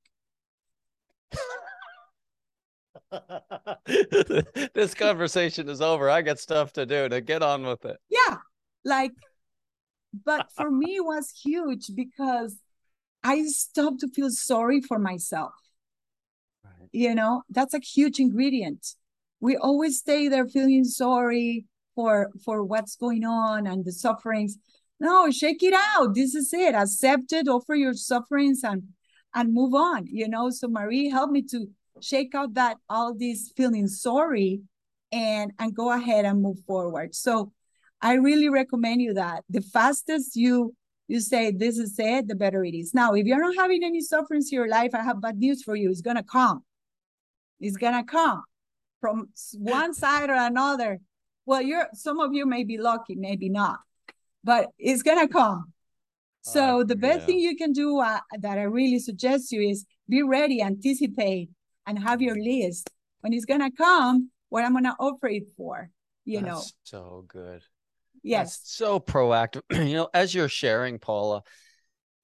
[4.74, 6.10] this conversation is over.
[6.10, 7.98] I got stuff to do to get on with it.
[8.10, 8.38] Yeah.
[8.84, 9.12] Like
[10.24, 12.57] but for me, it was huge because
[13.24, 15.53] I stopped to feel sorry for myself.
[16.63, 16.89] Right.
[16.91, 18.95] You know, that's a huge ingredient.
[19.39, 24.57] We always stay there feeling sorry for for what's going on and the sufferings.
[24.99, 26.16] No, shake it out.
[26.16, 26.76] This is it.
[26.76, 28.84] Accept it, offer your sufferings and
[29.34, 30.05] and move on.
[30.07, 31.68] You know, so Marie helped me to
[32.01, 34.61] shake out that all these feeling sorry
[35.11, 37.16] and and go ahead and move forward.
[37.16, 37.51] So
[38.02, 39.43] I really recommend you that.
[39.50, 40.76] The fastest you
[41.08, 42.93] you say this is it, the better it is.
[42.93, 45.76] Now, if you're not having any sufferings in your life, I have bad news for
[45.76, 45.89] you.
[45.91, 46.64] It's gonna come.
[47.60, 48.43] It's gonna come
[49.02, 51.00] from one side or another.
[51.46, 53.80] Well, you're some of you may be lucky, maybe not,
[54.43, 55.72] but it's gonna come.
[56.41, 57.26] So uh, the best yeah.
[57.26, 61.50] thing you can do uh, that I really suggest you is be ready, anticipate,
[61.88, 62.89] and have your list.
[63.22, 65.89] When it's gonna come, what I'm gonna offer it for.
[66.24, 66.64] You That's know.
[66.84, 67.62] so good.
[68.26, 68.57] Yes.
[68.57, 69.61] That's so proactive.
[69.71, 71.43] you know, as you're sharing, Paula,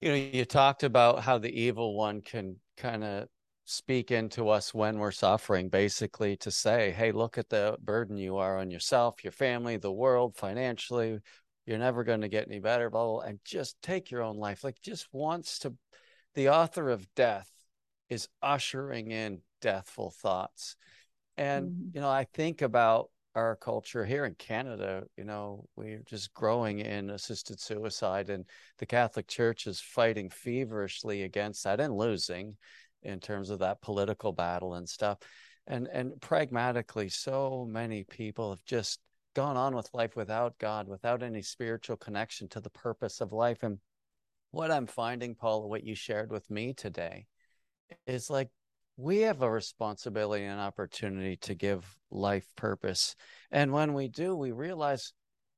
[0.01, 3.27] you know, you talked about how the evil one can kind of
[3.65, 8.37] speak into us when we're suffering, basically to say, hey, look at the burden you
[8.37, 11.19] are on yourself, your family, the world, financially.
[11.67, 14.37] You're never going to get any better, blah, blah, blah, and just take your own
[14.37, 14.63] life.
[14.63, 15.75] Like, just wants to,
[16.33, 17.49] the author of death
[18.09, 20.75] is ushering in deathful thoughts.
[21.37, 21.93] And, Mhm.
[21.93, 26.79] you know, I think about our culture here in Canada, you know, we're just growing
[26.79, 28.45] in assisted suicide, and
[28.77, 32.57] the Catholic Church is fighting feverishly against that and losing
[33.03, 35.17] in terms of that political battle and stuff.
[35.67, 38.99] And and pragmatically, so many people have just
[39.33, 43.63] gone on with life without God, without any spiritual connection to the purpose of life.
[43.63, 43.79] And
[44.51, 47.27] what I'm finding, Paula, what you shared with me today,
[48.05, 48.49] is like
[48.97, 53.15] we have a responsibility and opportunity to give life purpose.
[53.51, 55.13] And when we do, we realize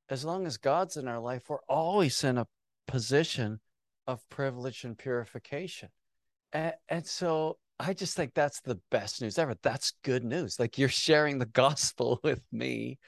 [0.08, 2.46] as long as God's in our life, we're always in a
[2.86, 3.60] position
[4.06, 5.88] of privilege and purification.
[6.52, 9.54] And, and so I just think that's the best news ever.
[9.62, 10.58] That's good news.
[10.58, 12.98] Like you're sharing the gospel with me.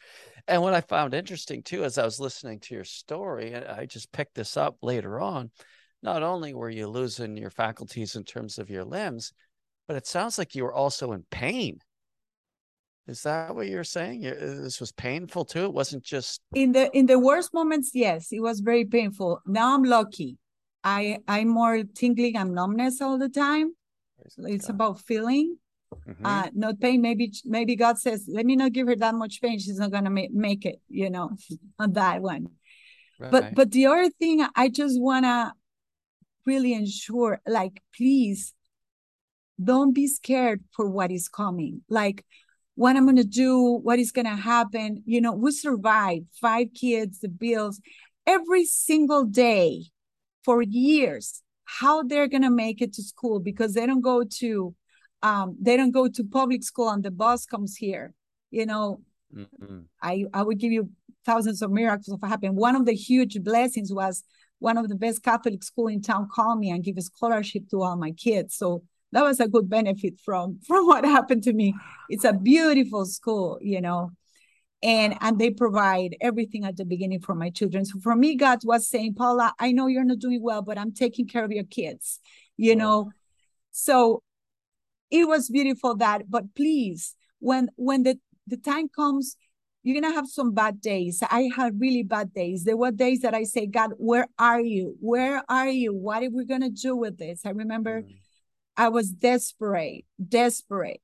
[0.49, 3.87] And what I found interesting too, as I was listening to your story, and I
[3.87, 5.51] just picked this up later on,
[6.03, 9.33] not only were you losing your faculties in terms of your limbs,
[9.87, 11.81] but it sounds like you were also in pain.
[13.07, 14.27] Is that what you're saying?
[14.27, 14.35] Uh,
[14.65, 15.65] This was painful too.
[15.67, 19.75] It wasn't just in the in the worst moments yes it was very painful now
[19.75, 20.39] i'm lucky
[20.85, 23.75] i i'm more tingling and numbness all the time
[24.39, 25.59] it's about feeling
[26.09, 26.25] Mhm.
[26.25, 29.59] uh not pain maybe maybe god says let me not give her that much pain
[29.59, 31.31] she's not gonna make, make it you know
[31.79, 32.47] on that one
[33.19, 35.53] but but the other thing i just wanna
[36.47, 38.55] really ensure like please
[39.63, 42.25] don't be scared for what is coming like
[42.75, 46.69] what i'm going to do what is going to happen you know we survived five
[46.75, 47.81] kids the bills
[48.27, 49.85] every single day
[50.45, 54.75] for years how they're going to make it to school because they don't go to
[55.23, 58.15] um they don't go to public school and the bus comes here
[58.51, 59.01] you know
[59.35, 59.85] Mhm.
[60.03, 60.91] I, I would give you
[61.25, 62.55] thousands of miracles of happen.
[62.55, 64.23] One of the huge blessings was
[64.59, 67.83] one of the best Catholic school in town called me and give a scholarship to
[67.83, 68.55] all my kids.
[68.57, 68.83] So
[69.13, 71.75] that was a good benefit from from what happened to me.
[72.09, 74.13] It's a beautiful school, you know,
[74.83, 77.85] and and they provide everything at the beginning for my children.
[77.85, 80.93] So for me, God was saying, Paula, I know you're not doing well, but I'm
[80.93, 82.21] taking care of your kids,
[82.57, 82.79] you Oh.
[82.79, 83.13] know.
[83.71, 84.23] So
[85.11, 89.37] it was beautiful that, but please, when when the the time comes
[89.83, 91.23] you're gonna have some bad days.
[91.31, 92.65] I had really bad days.
[92.65, 94.97] There were days that I say, God, where are you?
[94.99, 95.95] Where are you?
[95.95, 97.47] What are we gonna do with this?
[97.47, 98.17] I remember Mm.
[98.77, 101.01] I was desperate, desperate.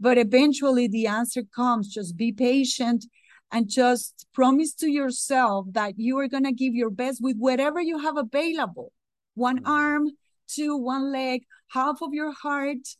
[0.00, 1.88] But eventually the answer comes.
[1.88, 3.04] Just be patient
[3.52, 7.98] and just promise to yourself that you are gonna give your best with whatever you
[7.98, 8.92] have available.
[9.34, 9.68] One Mm.
[9.68, 10.10] arm,
[10.48, 12.96] two, one leg, half of your heart,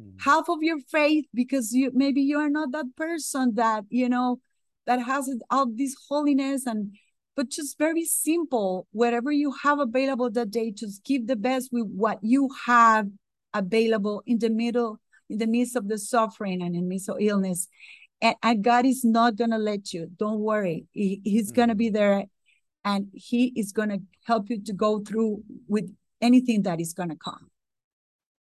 [0.00, 0.20] Mm.
[0.20, 4.40] half of your faith because you maybe you are not that person that you know
[4.86, 6.96] that has all this holiness and
[7.36, 11.86] but just very simple whatever you have available that day just give the best with
[11.86, 13.08] what you have
[13.52, 17.16] available in the middle in the midst of the suffering and in the midst of
[17.20, 17.68] illness.
[18.20, 20.86] And, and god is not gonna let you don't worry.
[20.92, 21.94] He, he's gonna be mm-hmm.
[21.94, 22.24] there
[22.84, 27.50] and he is gonna help you to go through with anything that is gonna come.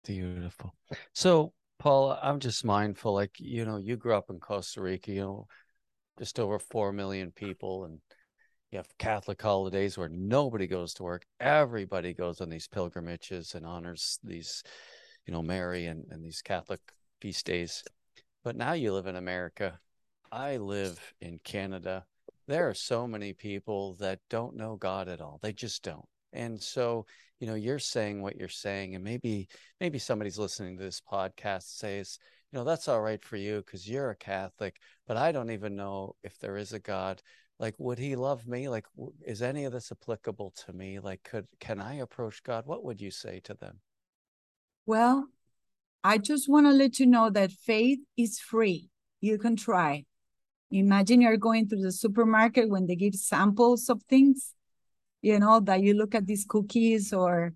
[0.04, 0.74] Beautiful.
[1.14, 5.20] So, Paula, I'm just mindful, like, you know, you grew up in Costa Rica, you
[5.20, 5.46] know,
[6.18, 7.98] just over 4 million people, and
[8.72, 11.26] you have Catholic holidays where nobody goes to work.
[11.38, 14.62] Everybody goes on these pilgrimages and honors these,
[15.26, 16.80] you know, Mary and, and these Catholic
[17.20, 17.84] feast days.
[18.42, 19.78] But now you live in America.
[20.32, 22.06] I live in Canada.
[22.48, 25.38] There are so many people that don't know God at all.
[25.42, 26.06] They just don't.
[26.32, 27.04] And so,
[27.40, 29.48] you know, you're saying what you're saying, and maybe
[29.80, 32.18] maybe somebody's listening to this podcast says,
[32.50, 35.76] you know, that's all right for you because you're a Catholic, but I don't even
[35.76, 37.20] know if there is a God.
[37.62, 38.68] Like, would he love me?
[38.68, 38.86] Like,
[39.24, 40.98] is any of this applicable to me?
[40.98, 42.66] Like, could can I approach God?
[42.66, 43.78] What would you say to them?
[44.84, 45.28] Well,
[46.02, 48.90] I just want to let you know that faith is free.
[49.20, 50.06] You can try.
[50.72, 54.54] Imagine you're going to the supermarket when they give samples of things,
[55.20, 57.54] you know, that you look at these cookies or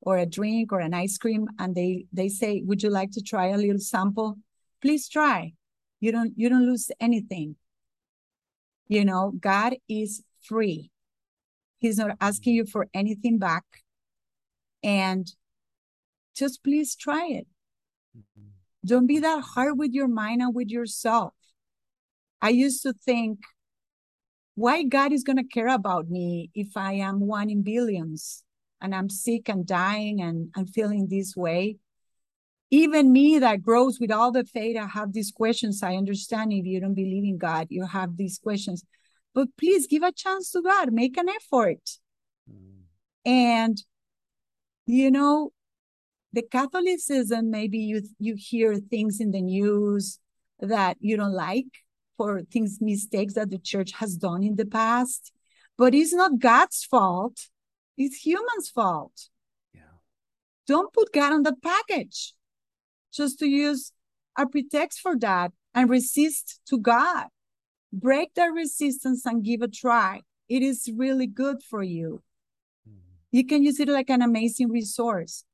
[0.00, 3.22] or a drink or an ice cream and they they say, "Would you like to
[3.22, 4.38] try a little sample?"
[4.80, 5.54] Please try.
[5.98, 7.56] You don't you don't lose anything.
[8.88, 10.90] You know, God is free.
[11.78, 13.64] He's not asking you for anything back.
[14.82, 15.30] And
[16.34, 17.46] just please try it.
[18.84, 21.34] Don't be that hard with your mind and with yourself.
[22.40, 23.40] I used to think,
[24.54, 28.42] why God is going to care about me if I am one in billions
[28.80, 31.76] and I'm sick and dying and I'm feeling this way?
[32.70, 35.82] Even me that grows with all the faith, I have these questions.
[35.82, 38.84] I understand if you don't believe in God, you have these questions.
[39.34, 41.80] But please give a chance to God, make an effort.
[42.50, 42.82] Mm.
[43.24, 43.82] And,
[44.86, 45.52] you know,
[46.32, 50.18] the Catholicism, maybe you you hear things in the news
[50.60, 51.66] that you don't like
[52.16, 55.32] for things, mistakes that the church has done in the past.
[55.78, 57.48] But it's not God's fault,
[57.96, 59.28] it's humans' fault.
[59.72, 59.98] Yeah.
[60.66, 62.34] Don't put God on the package
[63.12, 63.92] just to use
[64.36, 67.26] a pretext for that and resist to God.
[67.92, 70.20] Break that resistance and give a try.
[70.48, 72.22] It is really good for you.
[72.88, 72.98] Mm-hmm.
[73.32, 75.44] You can use it like an amazing resource.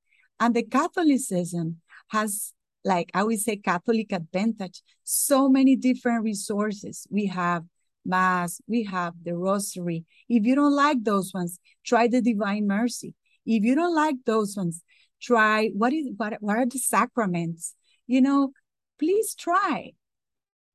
[0.41, 2.53] And the Catholicism has,
[2.85, 7.07] like I would say, Catholic advantage, so many different resources.
[7.11, 7.65] We have
[8.05, 10.05] Mass, we have the Rosary.
[10.29, 13.15] If you don't like those ones, try the Divine Mercy.
[13.47, 14.83] If you don't like those ones,
[15.25, 17.75] try what is what, what are the sacraments?
[18.07, 18.53] You know,
[18.99, 19.93] please try.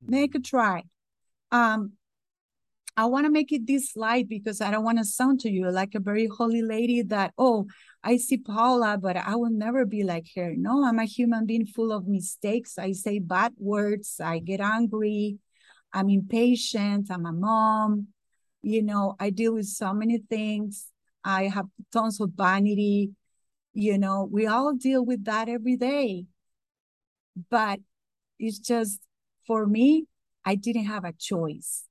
[0.02, 0.84] Make a try.
[1.52, 1.92] Um,
[2.96, 5.70] I want to make it this light because I don't want to sound to you
[5.70, 7.66] like a very holy lady that, oh,
[8.02, 10.54] I see Paula, but I will never be like her.
[10.56, 12.78] No, I'm a human being full of mistakes.
[12.78, 14.20] I say bad words.
[14.22, 15.38] I get angry.
[15.92, 17.10] I'm impatient.
[17.10, 18.08] I'm a mom.
[18.62, 20.90] You know, I deal with so many things.
[21.24, 23.12] I have tons of vanity.
[23.72, 26.26] You know, we all deal with that every day.
[27.50, 27.80] But
[28.38, 29.00] it's just
[29.46, 30.06] for me,
[30.44, 31.84] I didn't have a choice.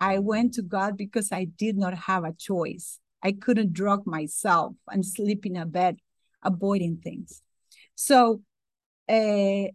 [0.00, 2.98] I went to God because I did not have a choice.
[3.22, 5.96] I couldn't drug myself and sleep in a bed,
[6.42, 7.42] avoiding things.
[7.94, 8.42] So,
[9.08, 9.68] uh,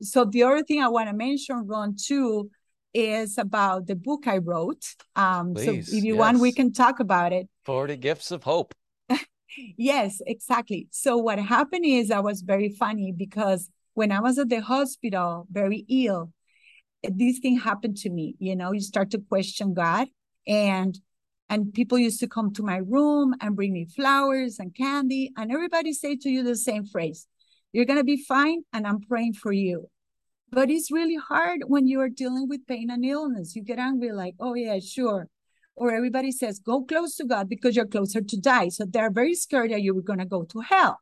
[0.00, 2.50] so the other thing I want to mention, Ron, too,
[2.94, 4.84] is about the book I wrote.
[5.16, 6.20] Um, Please, so if you yes.
[6.20, 7.48] want, we can talk about it.
[7.64, 8.74] 40 Gifts of Hope.
[9.56, 10.88] Yes, exactly.
[10.90, 15.46] So what happened is I was very funny because when I was at the hospital,
[15.50, 16.32] very ill,
[17.02, 18.36] this thing happened to me.
[18.38, 20.08] You know, you start to question God
[20.46, 20.98] and
[21.48, 25.52] and people used to come to my room and bring me flowers and candy and
[25.52, 27.26] everybody say to you the same phrase
[27.72, 29.88] you're going to be fine and i'm praying for you
[30.50, 34.12] but it's really hard when you are dealing with pain and illness you get angry
[34.12, 35.28] like oh yeah sure
[35.74, 39.34] or everybody says go close to god because you're closer to die so they're very
[39.34, 41.00] scared that you're going to go to hell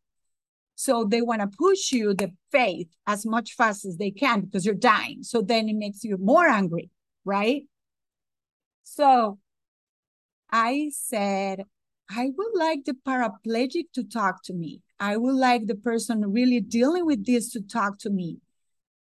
[0.74, 4.64] so they want to push you the faith as much fast as they can because
[4.64, 6.90] you're dying so then it makes you more angry
[7.24, 7.64] right
[8.84, 9.38] so
[10.52, 11.64] I said,
[12.10, 14.82] I would like the paraplegic to talk to me.
[14.98, 18.38] I would like the person really dealing with this to talk to me.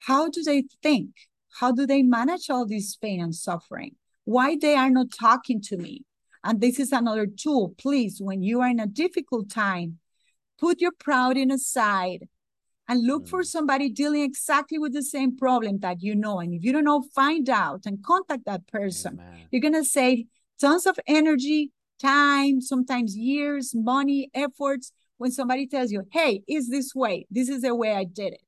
[0.00, 1.10] How do they think?
[1.58, 3.96] How do they manage all this pain and suffering?
[4.24, 6.04] Why they are not talking to me?
[6.44, 7.74] And this is another tool.
[7.78, 9.98] Please, when you are in a difficult time,
[10.58, 10.92] put your
[11.36, 12.28] in aside
[12.88, 13.28] and look mm.
[13.28, 16.40] for somebody dealing exactly with the same problem that you know.
[16.40, 19.20] And if you don't know, find out and contact that person.
[19.20, 19.46] Amen.
[19.50, 20.26] You're going to say,
[20.60, 21.70] tons of energy,
[22.00, 27.26] time, sometimes years, money, efforts when somebody tells you, hey, is this way?
[27.30, 28.42] This is the way I did it.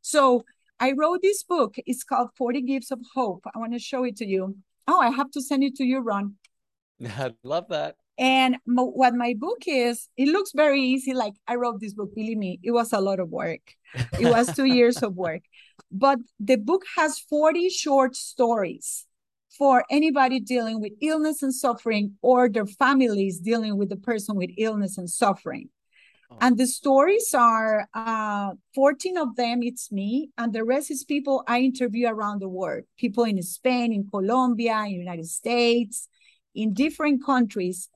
[0.00, 0.44] So
[0.78, 1.74] I wrote this book.
[1.84, 3.44] It's called 40 Gifts of Hope.
[3.52, 4.56] I want to show it to you.
[4.86, 6.34] Oh, I have to send it to you, Ron.
[7.04, 7.96] I love that.
[8.18, 11.12] And what my book is, it looks very easy.
[11.12, 13.60] Like I wrote this book, believe me, it was a lot of work.
[14.18, 15.42] It was two years of work.
[15.92, 19.04] But the book has 40 short stories
[19.58, 24.50] for anybody dealing with illness and suffering or their families dealing with the person with
[24.56, 25.68] illness and suffering.
[26.30, 26.38] Oh.
[26.40, 31.44] And the stories are uh, 14 of them, it's me, and the rest is people
[31.46, 36.08] I interview around the world people in Spain, in Colombia, in United States,
[36.54, 37.88] in different countries.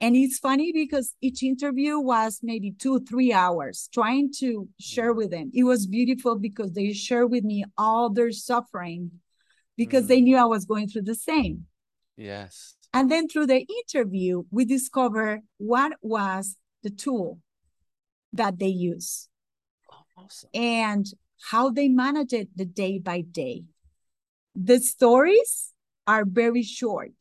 [0.00, 5.30] And it's funny because each interview was maybe two, three hours trying to share with
[5.30, 5.50] them.
[5.52, 9.10] It was beautiful because they share with me all their suffering
[9.76, 10.08] because mm.
[10.08, 11.66] they knew I was going through the same.
[12.16, 12.76] Yes.
[12.94, 17.38] And then through the interview, we discover what was the tool
[18.32, 19.28] that they use
[19.90, 20.50] oh, awesome.
[20.54, 21.06] and
[21.50, 23.64] how they manage it the day by day.
[24.54, 25.72] The stories
[26.06, 27.12] are very short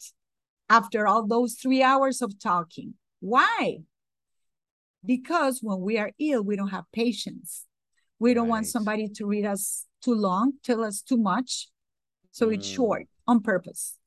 [0.69, 2.95] after all those three hours of talking.
[3.19, 3.79] Why?
[5.05, 7.65] Because when we are ill, we don't have patience.
[8.19, 8.51] We don't right.
[8.51, 11.69] want somebody to read us too long, tell us too much.
[12.31, 12.55] So mm.
[12.55, 13.98] it's short on purpose.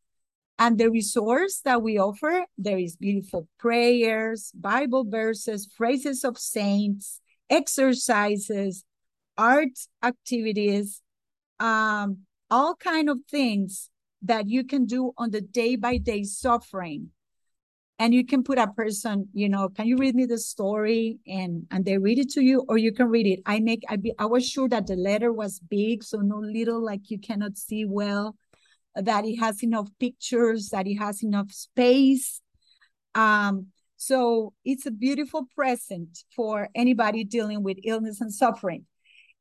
[0.58, 7.20] And the resource that we offer, there is beautiful prayers, Bible verses, phrases of saints,
[7.50, 8.84] exercises,
[9.36, 11.02] art activities,
[11.58, 12.18] um,
[12.50, 13.90] all kind of things
[14.22, 17.10] that you can do on the day by day suffering.
[17.98, 21.66] And you can put a person, you know, can you read me the story and
[21.70, 23.40] and they read it to you, or you can read it.
[23.46, 26.84] I make I be I was sure that the letter was big, so no little
[26.84, 28.34] like you cannot see well,
[28.94, 32.40] that it has enough pictures, that it has enough space.
[33.14, 38.86] Um, so it's a beautiful present for anybody dealing with illness and suffering.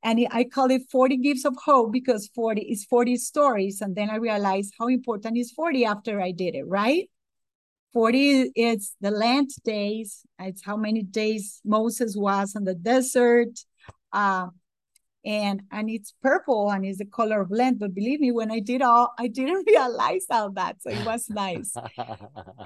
[0.03, 3.81] And I call it 40 Gifts of Hope because 40 is 40 stories.
[3.81, 7.09] And then I realized how important is 40 after I did it, right?
[7.93, 10.25] 40 is the Lent days.
[10.39, 13.59] It's how many days Moses was in the desert.
[14.13, 14.47] Uh,
[15.23, 17.79] and and it's purple and it's the color of Lent.
[17.79, 21.29] But believe me, when I did all, I didn't realize all that, so it was
[21.29, 21.73] nice.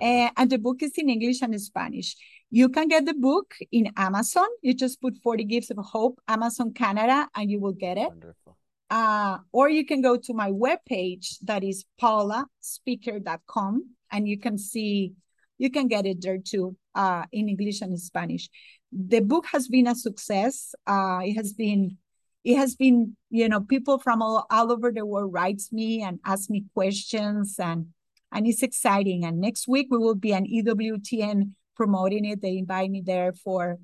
[0.01, 2.16] and, and the book is in English and Spanish.
[2.51, 4.47] You can get the book in Amazon.
[4.62, 8.08] You just put 40 Gifts of Hope, Amazon Canada, and you will get it.
[8.08, 8.58] Wonderful.
[8.89, 15.14] Uh, or you can go to my webpage that is paulaspeaker.com and you can see,
[15.58, 18.47] you can get it there too uh, in English and Spanish.
[18.91, 20.76] The book has been a success.
[20.86, 21.97] Uh, it has been
[22.46, 26.20] it has been, you know, people from all, all over the world writes me and
[26.24, 27.88] ask me questions and
[28.32, 29.24] and it's exciting.
[29.26, 32.41] And next week we will be an EWTN promoting it.
[32.41, 33.78] They invite me there for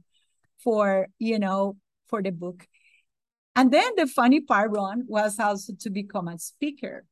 [0.64, 2.68] for, you know, for the book.
[3.55, 7.05] And then the funny part, Ron, was also to become a speaker.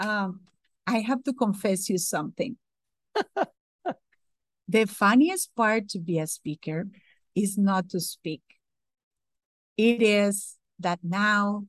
[0.00, 0.40] Um,
[0.86, 2.56] I have to confess you something.
[4.68, 6.88] the funniest part to be a speaker
[7.36, 8.42] is not to speak.
[9.76, 11.66] It is that now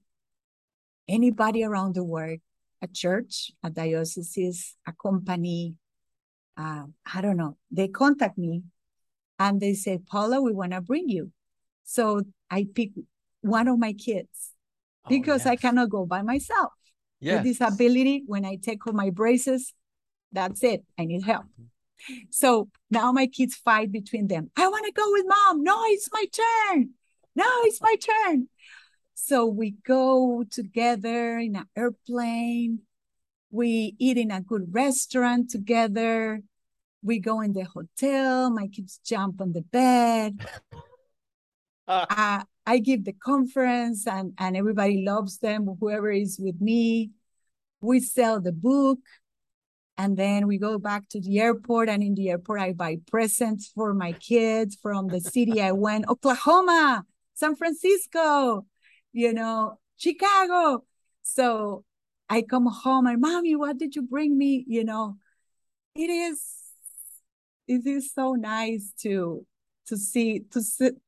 [1.08, 2.40] anybody around the world,
[2.82, 5.76] a church, a diocese, a company,
[6.58, 6.84] uh,
[7.14, 8.64] I don't know, they contact me
[9.40, 11.32] and they say, Paula, we want to bring you.
[11.84, 12.92] So I pick
[13.42, 14.52] one of my kids
[15.06, 15.48] oh, because yes.
[15.48, 16.72] I cannot go by myself.
[17.20, 17.36] Yes.
[17.36, 19.74] With disability, when I take off my braces,
[20.32, 20.84] that's it.
[20.98, 21.46] I need help.
[22.32, 24.52] So now my kids fight between them.
[24.58, 25.64] I want to go with mom.
[25.64, 26.90] No, it's my turn.
[27.36, 28.50] No, it's my turn.
[29.14, 32.80] So we go together in an airplane.
[33.52, 36.42] We eat in a good restaurant together.
[37.04, 38.50] We go in the hotel.
[38.50, 40.46] My kids jump on the bed.
[41.88, 47.12] Uh, I, I give the conference and, and everybody loves them, whoever is with me.
[47.82, 49.00] We sell the book.
[49.96, 51.88] And then we go back to the airport.
[51.88, 56.10] And in the airport, I buy presents for my kids from the city I went
[56.10, 57.06] Oklahoma,
[57.36, 58.66] San Francisco,
[59.14, 60.84] you know, Chicago.
[61.22, 61.86] So
[62.30, 64.66] I come home and mommy, what did you bring me?
[64.68, 65.18] You know,
[65.96, 66.42] it is
[67.68, 69.46] it is so nice to
[69.88, 70.62] to see to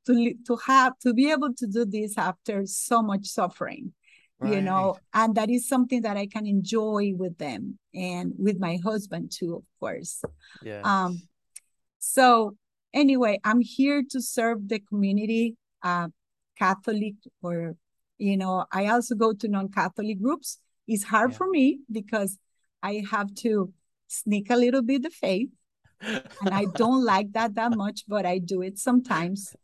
[0.06, 3.94] to to have to be able to do this after so much suffering
[4.40, 4.54] right.
[4.54, 8.78] you know and that is something that i can enjoy with them and with my
[8.84, 10.22] husband too of course
[10.62, 11.22] yeah um
[12.00, 12.56] so
[12.94, 16.08] anyway i'm here to serve the community uh
[16.58, 17.76] catholic or
[18.18, 20.60] you know i also go to non-catholic groups.
[20.88, 21.38] It's hard yeah.
[21.38, 22.38] for me because
[22.84, 23.74] i have to
[24.08, 25.50] sneak a little bit of faith
[26.02, 29.56] and i don't like that that much but i do it sometimes.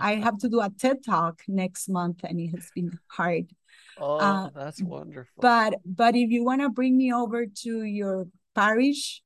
[0.00, 3.46] I have to do a ted talk next month and it has been hard.
[3.98, 5.40] Oh uh, that's wonderful.
[5.40, 9.22] but but if you want to bring me over to your parish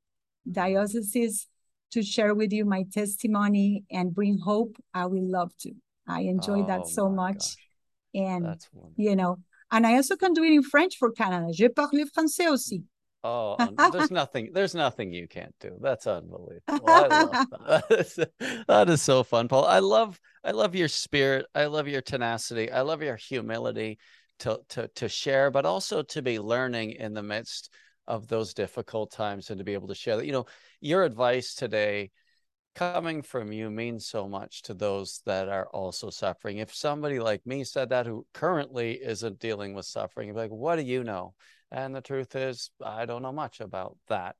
[0.50, 1.46] diocese
[1.92, 5.72] to share with you my testimony and bring hope i will love to.
[6.06, 7.38] I enjoy oh, that so much.
[7.38, 7.69] gosh
[8.14, 9.36] and you know
[9.70, 12.82] and i also can do it in french for canada je parle français aussi
[13.22, 13.56] Oh,
[13.92, 14.50] there's nothing.
[14.52, 15.76] There's nothing you can't do.
[15.80, 16.60] That's unbelievable.
[16.68, 17.84] I love that.
[17.90, 18.18] That, is,
[18.66, 19.66] that is so fun, Paul.
[19.66, 20.18] I love.
[20.42, 21.46] I love your spirit.
[21.54, 22.70] I love your tenacity.
[22.70, 23.98] I love your humility
[24.40, 27.70] to to to share, but also to be learning in the midst
[28.06, 30.26] of those difficult times and to be able to share that.
[30.26, 30.46] You know,
[30.80, 32.10] your advice today
[32.74, 36.58] coming from you means so much to those that are also suffering.
[36.58, 40.82] If somebody like me said that who currently isn't dealing with suffering, like, what do
[40.82, 41.34] you know?
[41.70, 44.36] And the truth is, I don't know much about that.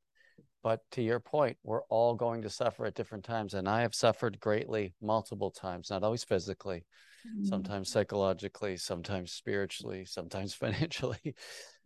[0.63, 3.55] But to your point, we're all going to suffer at different times.
[3.55, 6.85] And I have suffered greatly multiple times, not always physically,
[7.27, 7.47] mm-hmm.
[7.47, 11.35] sometimes psychologically, sometimes spiritually, sometimes financially.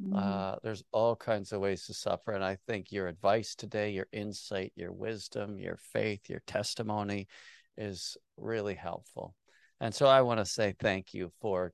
[0.02, 0.16] Mm-hmm.
[0.16, 2.32] Uh, there's all kinds of ways to suffer.
[2.32, 7.28] And I think your advice today, your insight, your wisdom, your faith, your testimony
[7.76, 9.34] is really helpful.
[9.80, 11.72] And so I want to say thank you for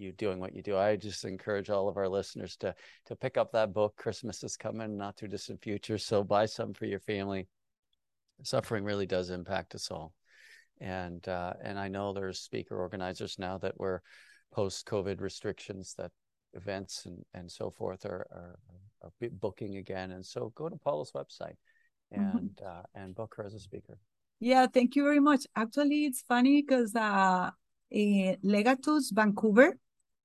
[0.00, 0.76] you doing what you do.
[0.76, 2.74] I just encourage all of our listeners to
[3.06, 3.96] to pick up that book.
[3.96, 5.98] Christmas is coming, not too distant future.
[5.98, 7.48] So buy some for your family.
[8.42, 10.14] Suffering really does impact us all.
[10.80, 14.00] And uh, and I know there's speaker organizers now that we're
[14.52, 16.10] post COVID restrictions that
[16.54, 18.58] events and, and so forth are, are,
[19.02, 20.12] are booking again.
[20.12, 21.56] And so go to Paula's website
[22.14, 22.38] mm-hmm.
[22.38, 22.66] and mm-hmm.
[22.66, 23.98] uh, and book her as a speaker.
[24.40, 25.46] Yeah, thank you very much.
[25.54, 27.50] Actually, it's funny because uh,
[27.92, 29.76] eh, Legatus Vancouver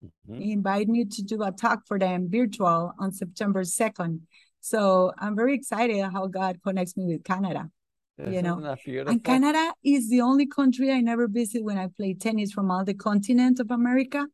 [0.04, 0.42] mm-hmm.
[0.42, 4.20] invited me to do a talk for them virtual on September 2nd.
[4.62, 7.70] So I'm very excited how God connects me with Canada.
[8.18, 8.76] Isn't you know,
[9.08, 12.86] and Canada is the only country I never visit when I play tennis from all
[12.86, 14.26] the continent of America.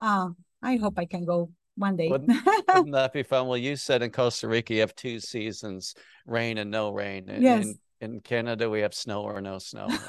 [0.00, 2.08] Um, I hope I can go one day.
[2.08, 2.32] Wouldn't,
[2.68, 3.46] wouldn't, that be fun?
[3.46, 5.94] Well, you said in Costa Rica you have two seasons,
[6.26, 7.26] rain and no rain.
[7.40, 7.66] Yes.
[7.66, 9.88] In, in Canada we have snow or no snow.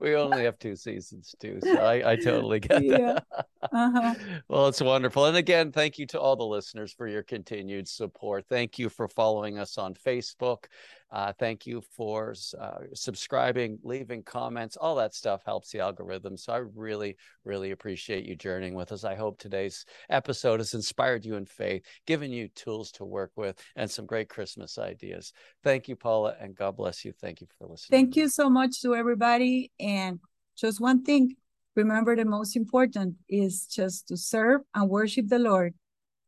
[0.00, 3.18] we only have two seasons too, so I, I totally get yeah.
[3.32, 3.46] that.
[3.72, 4.14] Uh-huh.
[4.48, 8.46] well, it's wonderful, and again, thank you to all the listeners for your continued support.
[8.48, 10.64] Thank you for following us on Facebook.
[11.10, 14.76] Uh, thank you for uh, subscribing, leaving comments.
[14.76, 16.36] All that stuff helps the algorithm.
[16.36, 19.04] So I really, really appreciate you journeying with us.
[19.04, 23.58] I hope today's episode has inspired you in faith, given you tools to work with,
[23.76, 25.32] and some great Christmas ideas.
[25.62, 27.12] Thank you, Paula, and God bless you.
[27.12, 27.98] Thank you for listening.
[27.98, 29.70] Thank you so much to everybody.
[29.78, 30.18] And
[30.56, 31.36] just one thing
[31.76, 35.74] remember, the most important is just to serve and worship the Lord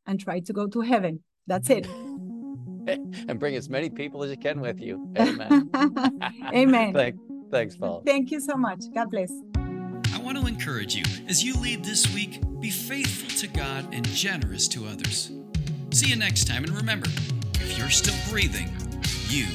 [0.07, 1.25] and try to go to heaven.
[1.47, 1.89] That's it.
[2.89, 5.11] and bring as many people as you can with you.
[5.19, 5.71] Amen.
[6.55, 6.93] Amen.
[6.93, 7.17] Thank,
[7.51, 8.03] thanks, Paul.
[8.05, 8.81] Thank you so much.
[8.95, 9.33] God bless.
[9.57, 14.07] I want to encourage you as you lead this week, be faithful to God and
[14.09, 15.31] generous to others.
[15.93, 17.09] See you next time, and remember
[17.55, 18.69] if you're still breathing,
[19.29, 19.47] you